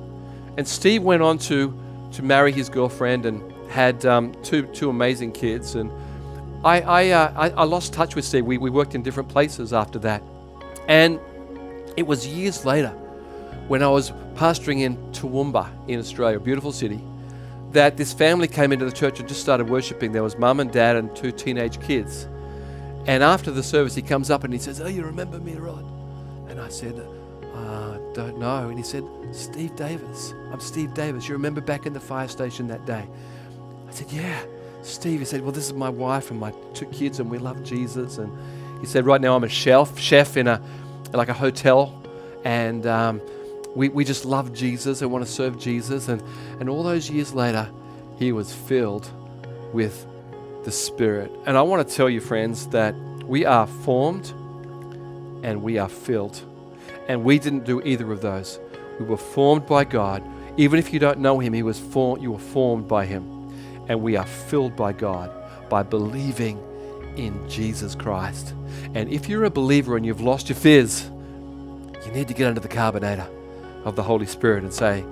And 0.57 0.67
Steve 0.67 1.03
went 1.03 1.21
on 1.21 1.37
to, 1.39 1.73
to 2.13 2.23
marry 2.23 2.51
his 2.51 2.67
girlfriend 2.67 3.25
and 3.25 3.53
had 3.69 4.03
um, 4.05 4.33
two, 4.43 4.63
two 4.67 4.89
amazing 4.89 5.31
kids. 5.31 5.75
And 5.75 5.91
I, 6.65 6.81
I, 6.81 7.09
uh, 7.09 7.33
I, 7.35 7.49
I, 7.51 7.63
lost 7.65 7.93
touch 7.93 8.15
with 8.15 8.25
Steve. 8.25 8.45
We, 8.45 8.57
we 8.57 8.71
worked 8.71 8.95
in 8.95 9.03
different 9.03 9.29
places 9.29 9.73
after 9.73 9.99
that. 9.99 10.23
And 10.87 11.19
it 11.95 12.07
was 12.07 12.27
years 12.27 12.65
later 12.65 12.89
when 13.67 13.83
I 13.83 13.87
was 13.87 14.09
pastoring 14.33 14.81
in 14.81 14.97
Toowoomba 15.11 15.69
in 15.87 15.99
Australia, 15.99 16.37
a 16.37 16.39
beautiful 16.39 16.71
city, 16.71 16.99
that 17.73 17.95
this 17.95 18.11
family 18.11 18.47
came 18.47 18.71
into 18.71 18.85
the 18.85 18.91
church 18.91 19.19
and 19.19 19.29
just 19.29 19.41
started 19.41 19.69
worshiping. 19.69 20.11
There 20.11 20.23
was 20.23 20.35
mum 20.35 20.59
and 20.59 20.71
dad 20.71 20.95
and 20.95 21.15
two 21.15 21.31
teenage 21.31 21.79
kids. 21.79 22.27
And 23.09 23.23
after 23.23 23.49
the 23.49 23.63
service, 23.63 23.95
he 23.95 24.03
comes 24.03 24.29
up 24.29 24.43
and 24.43 24.53
he 24.53 24.59
says, 24.59 24.79
Oh, 24.79 24.85
you 24.85 25.03
remember 25.03 25.39
me, 25.39 25.55
Rod? 25.55 25.83
And 26.47 26.61
I 26.61 26.69
said, 26.69 26.93
uh, 27.55 27.97
Don't 28.13 28.37
know. 28.37 28.69
And 28.69 28.77
he 28.77 28.83
said, 28.83 29.03
Steve 29.31 29.75
Davis. 29.75 30.35
I'm 30.51 30.59
Steve 30.59 30.93
Davis. 30.93 31.27
You 31.27 31.33
remember 31.33 31.59
back 31.59 31.87
in 31.87 31.93
the 31.93 31.99
fire 31.99 32.27
station 32.27 32.67
that 32.67 32.85
day? 32.85 33.07
I 33.87 33.91
said, 33.91 34.11
Yeah. 34.11 34.39
Steve, 34.83 35.17
he 35.17 35.25
said, 35.25 35.41
Well, 35.41 35.51
this 35.51 35.65
is 35.65 35.73
my 35.73 35.89
wife 35.89 36.29
and 36.29 36.39
my 36.39 36.53
two 36.75 36.85
kids, 36.85 37.19
and 37.19 37.31
we 37.31 37.39
love 37.39 37.63
Jesus. 37.63 38.19
And 38.19 38.31
he 38.79 38.85
said, 38.85 39.07
Right 39.07 39.19
now 39.19 39.35
I'm 39.35 39.43
a 39.43 39.49
chef, 39.49 39.97
chef 39.97 40.37
in 40.37 40.45
a 40.45 40.61
like 41.11 41.29
a 41.29 41.33
hotel, 41.33 41.99
and 42.45 42.85
um, 42.85 43.21
we, 43.75 43.89
we 43.89 44.05
just 44.05 44.23
love 44.23 44.53
Jesus 44.53 45.01
and 45.01 45.11
want 45.11 45.25
to 45.25 45.31
serve 45.31 45.57
Jesus. 45.57 46.09
And, 46.09 46.21
and 46.59 46.69
all 46.69 46.83
those 46.83 47.09
years 47.09 47.33
later, 47.33 47.67
he 48.19 48.33
was 48.33 48.53
filled 48.53 49.09
with 49.73 50.05
the 50.63 50.71
Spirit. 50.71 51.31
And 51.45 51.57
I 51.57 51.61
want 51.61 51.87
to 51.87 51.95
tell 51.95 52.09
you, 52.09 52.21
friends, 52.21 52.67
that 52.67 52.95
we 53.25 53.45
are 53.45 53.67
formed 53.67 54.27
and 55.43 55.61
we 55.61 55.77
are 55.77 55.89
filled. 55.89 56.41
And 57.07 57.23
we 57.23 57.39
didn't 57.39 57.65
do 57.65 57.81
either 57.81 58.11
of 58.11 58.21
those. 58.21 58.59
We 58.99 59.05
were 59.05 59.17
formed 59.17 59.65
by 59.65 59.83
God. 59.83 60.23
Even 60.57 60.79
if 60.79 60.93
you 60.93 60.99
don't 60.99 61.19
know 61.19 61.39
Him, 61.39 61.53
He 61.53 61.63
was 61.63 61.79
formed, 61.79 62.21
you 62.21 62.31
were 62.31 62.39
formed 62.39 62.87
by 62.87 63.05
Him. 63.05 63.23
And 63.87 64.01
we 64.01 64.17
are 64.17 64.25
filled 64.25 64.75
by 64.75 64.93
God 64.93 65.31
by 65.69 65.83
believing 65.83 66.59
in 67.15 67.49
Jesus 67.49 67.95
Christ. 67.95 68.53
And 68.93 69.09
if 69.09 69.29
you're 69.29 69.45
a 69.45 69.49
believer 69.49 69.97
and 69.97 70.05
you've 70.05 70.21
lost 70.21 70.49
your 70.49 70.55
fizz, 70.55 71.09
you 72.05 72.11
need 72.11 72.27
to 72.27 72.33
get 72.33 72.47
under 72.47 72.61
the 72.61 72.67
carbonator 72.67 73.27
of 73.85 73.95
the 73.95 74.03
Holy 74.03 74.25
Spirit 74.25 74.63
and 74.63 74.73
say, 74.73 75.03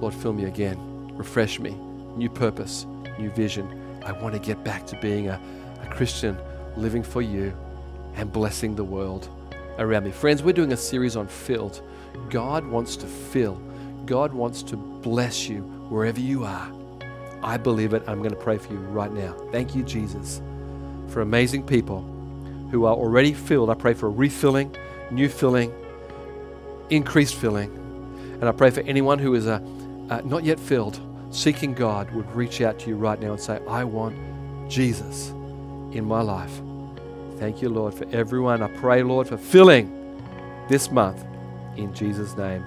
Lord, 0.00 0.14
fill 0.14 0.32
me 0.32 0.44
again, 0.44 1.16
refresh 1.16 1.58
me, 1.58 1.70
new 2.16 2.30
purpose, 2.30 2.86
new 3.18 3.30
vision. 3.30 3.87
I 4.08 4.12
want 4.12 4.34
to 4.34 4.40
get 4.40 4.64
back 4.64 4.86
to 4.86 4.96
being 5.00 5.28
a, 5.28 5.38
a 5.82 5.86
Christian, 5.88 6.38
living 6.76 7.02
for 7.02 7.20
you 7.20 7.54
and 8.14 8.32
blessing 8.32 8.74
the 8.74 8.84
world 8.84 9.28
around 9.78 10.04
me. 10.04 10.12
Friends, 10.12 10.42
we're 10.42 10.54
doing 10.54 10.72
a 10.72 10.78
series 10.78 11.14
on 11.14 11.28
filled. 11.28 11.82
God 12.30 12.66
wants 12.66 12.96
to 12.96 13.06
fill, 13.06 13.60
God 14.06 14.32
wants 14.32 14.62
to 14.64 14.76
bless 14.76 15.46
you 15.46 15.60
wherever 15.90 16.20
you 16.20 16.44
are. 16.44 16.72
I 17.42 17.58
believe 17.58 17.92
it. 17.92 18.02
I'm 18.06 18.18
going 18.18 18.30
to 18.30 18.36
pray 18.36 18.56
for 18.56 18.72
you 18.72 18.78
right 18.78 19.12
now. 19.12 19.34
Thank 19.52 19.76
you, 19.76 19.82
Jesus, 19.82 20.40
for 21.08 21.20
amazing 21.20 21.64
people 21.64 22.00
who 22.70 22.86
are 22.86 22.94
already 22.94 23.34
filled. 23.34 23.68
I 23.68 23.74
pray 23.74 23.92
for 23.92 24.10
refilling, 24.10 24.74
new 25.10 25.28
filling, 25.28 25.70
increased 26.88 27.34
filling. 27.34 27.70
And 28.40 28.44
I 28.44 28.52
pray 28.52 28.70
for 28.70 28.80
anyone 28.80 29.18
who 29.18 29.34
is 29.34 29.46
uh, 29.46 29.60
uh, 30.08 30.22
not 30.24 30.44
yet 30.44 30.58
filled, 30.58 30.98
seeking 31.38 31.72
God, 31.72 32.10
would 32.12 32.30
reach 32.34 32.60
out 32.60 32.78
to 32.80 32.88
you 32.88 32.96
right 32.96 33.20
now 33.20 33.32
and 33.32 33.40
say, 33.40 33.60
I 33.68 33.84
want 33.84 34.16
Jesus 34.68 35.30
in 35.92 36.04
my 36.04 36.20
life. 36.20 36.60
Thank 37.38 37.62
you, 37.62 37.68
Lord, 37.68 37.94
for 37.94 38.06
everyone. 38.10 38.62
I 38.62 38.68
pray, 38.68 39.02
Lord, 39.02 39.28
for 39.28 39.36
filling 39.36 39.94
this 40.68 40.90
month 40.90 41.24
in 41.76 41.94
Jesus' 41.94 42.36
name. 42.36 42.64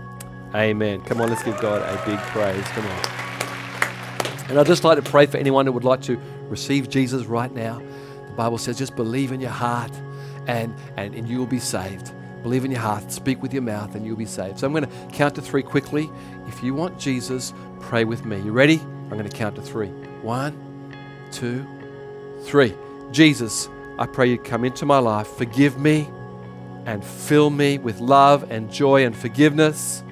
Amen. 0.56 1.02
Come 1.02 1.22
on, 1.22 1.30
let's 1.30 1.44
give 1.44 1.60
God 1.60 1.82
a 1.82 2.06
big 2.06 2.18
praise. 2.20 2.64
Come 2.70 2.86
on. 2.88 3.22
And 4.50 4.60
I'd 4.60 4.68
just 4.68 4.84
like 4.84 5.02
to 5.02 5.10
pray 5.10 5.26
for 5.26 5.38
anyone 5.38 5.66
who 5.66 5.72
would 5.74 5.84
like 5.84 6.02
to 6.04 6.20
receive 6.50 6.90
Jesus 6.90 7.26
right 7.26 7.54
now. 7.54 7.82
The 8.28 8.34
Bible 8.34 8.58
says 8.58 8.78
just 8.78 8.96
believe 8.96 9.32
in 9.32 9.40
your 9.40 9.52
heart 9.52 9.92
and, 10.48 10.74
and, 10.98 11.14
and 11.14 11.28
you 11.28 11.38
will 11.38 11.46
be 11.46 11.60
saved. 11.60 12.12
Believe 12.44 12.66
in 12.66 12.72
your 12.72 12.82
heart, 12.82 13.12
speak 13.12 13.42
with 13.42 13.54
your 13.54 13.62
mouth, 13.62 13.94
and 13.94 14.06
you'll 14.06 14.16
be 14.16 14.26
saved. 14.26 14.60
So 14.60 14.68
I'm 14.68 14.74
going 14.74 14.86
to 14.86 15.16
count 15.16 15.36
to 15.36 15.42
three 15.42 15.62
quickly. 15.62 16.10
If 16.52 16.62
you 16.62 16.74
want 16.74 17.00
Jesus, 17.00 17.54
pray 17.80 18.04
with 18.04 18.26
me. 18.26 18.38
You 18.42 18.52
ready? 18.52 18.80
I'm 18.80 19.12
going 19.12 19.24
to 19.24 19.36
count 19.36 19.56
to 19.56 19.62
three. 19.62 19.88
One, 20.22 20.94
two, 21.32 21.66
three. 22.44 22.76
Jesus, 23.12 23.70
I 23.98 24.06
pray 24.06 24.30
you 24.30 24.38
come 24.38 24.66
into 24.66 24.86
my 24.86 24.98
life, 24.98 25.28
forgive 25.28 25.80
me, 25.80 26.10
and 26.86 27.06
fill 27.06 27.52
me 27.52 27.78
with 27.78 28.02
love 28.02 28.52
and 28.52 28.70
joy 28.70 29.06
and 29.06 29.16
forgiveness. 29.16 30.04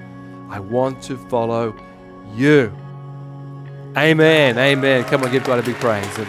I 0.48 0.60
want 0.60 1.02
to 1.02 1.18
follow 1.28 1.76
you. 2.34 2.74
Amen. 3.98 4.58
Amen. 4.58 5.04
Come 5.04 5.22
on, 5.22 5.30
give 5.30 5.44
God 5.44 5.58
a 5.58 5.62
big 5.62 5.76
praise. 5.76 6.18
And 6.18 6.26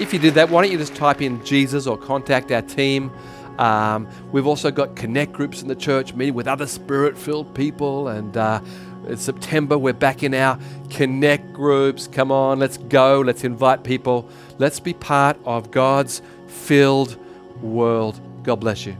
if 0.00 0.14
you 0.14 0.18
did 0.18 0.32
that, 0.34 0.48
why 0.48 0.62
don't 0.62 0.72
you 0.72 0.78
just 0.78 0.94
type 0.94 1.20
in 1.20 1.44
Jesus 1.44 1.86
or 1.86 1.98
contact 1.98 2.50
our 2.52 2.62
team? 2.62 3.12
Um, 3.58 4.08
we've 4.32 4.46
also 4.46 4.70
got 4.70 4.96
connect 4.96 5.32
groups 5.32 5.60
in 5.60 5.68
the 5.68 5.76
church, 5.76 6.14
meeting 6.14 6.34
with 6.34 6.48
other 6.48 6.66
spirit 6.66 7.18
filled 7.18 7.54
people. 7.54 8.08
And 8.08 8.34
uh, 8.34 8.62
in 9.06 9.16
September, 9.16 9.76
we're 9.76 9.92
back 9.92 10.22
in 10.22 10.34
our 10.34 10.58
connect 10.90 11.52
groups. 11.52 12.06
Come 12.06 12.30
on, 12.30 12.58
let's 12.58 12.76
go. 12.76 13.20
Let's 13.20 13.44
invite 13.44 13.84
people. 13.84 14.28
Let's 14.58 14.80
be 14.80 14.94
part 14.94 15.36
of 15.44 15.70
God's 15.70 16.22
filled 16.46 17.16
world. 17.62 18.20
God 18.42 18.56
bless 18.56 18.86
you. 18.86 18.96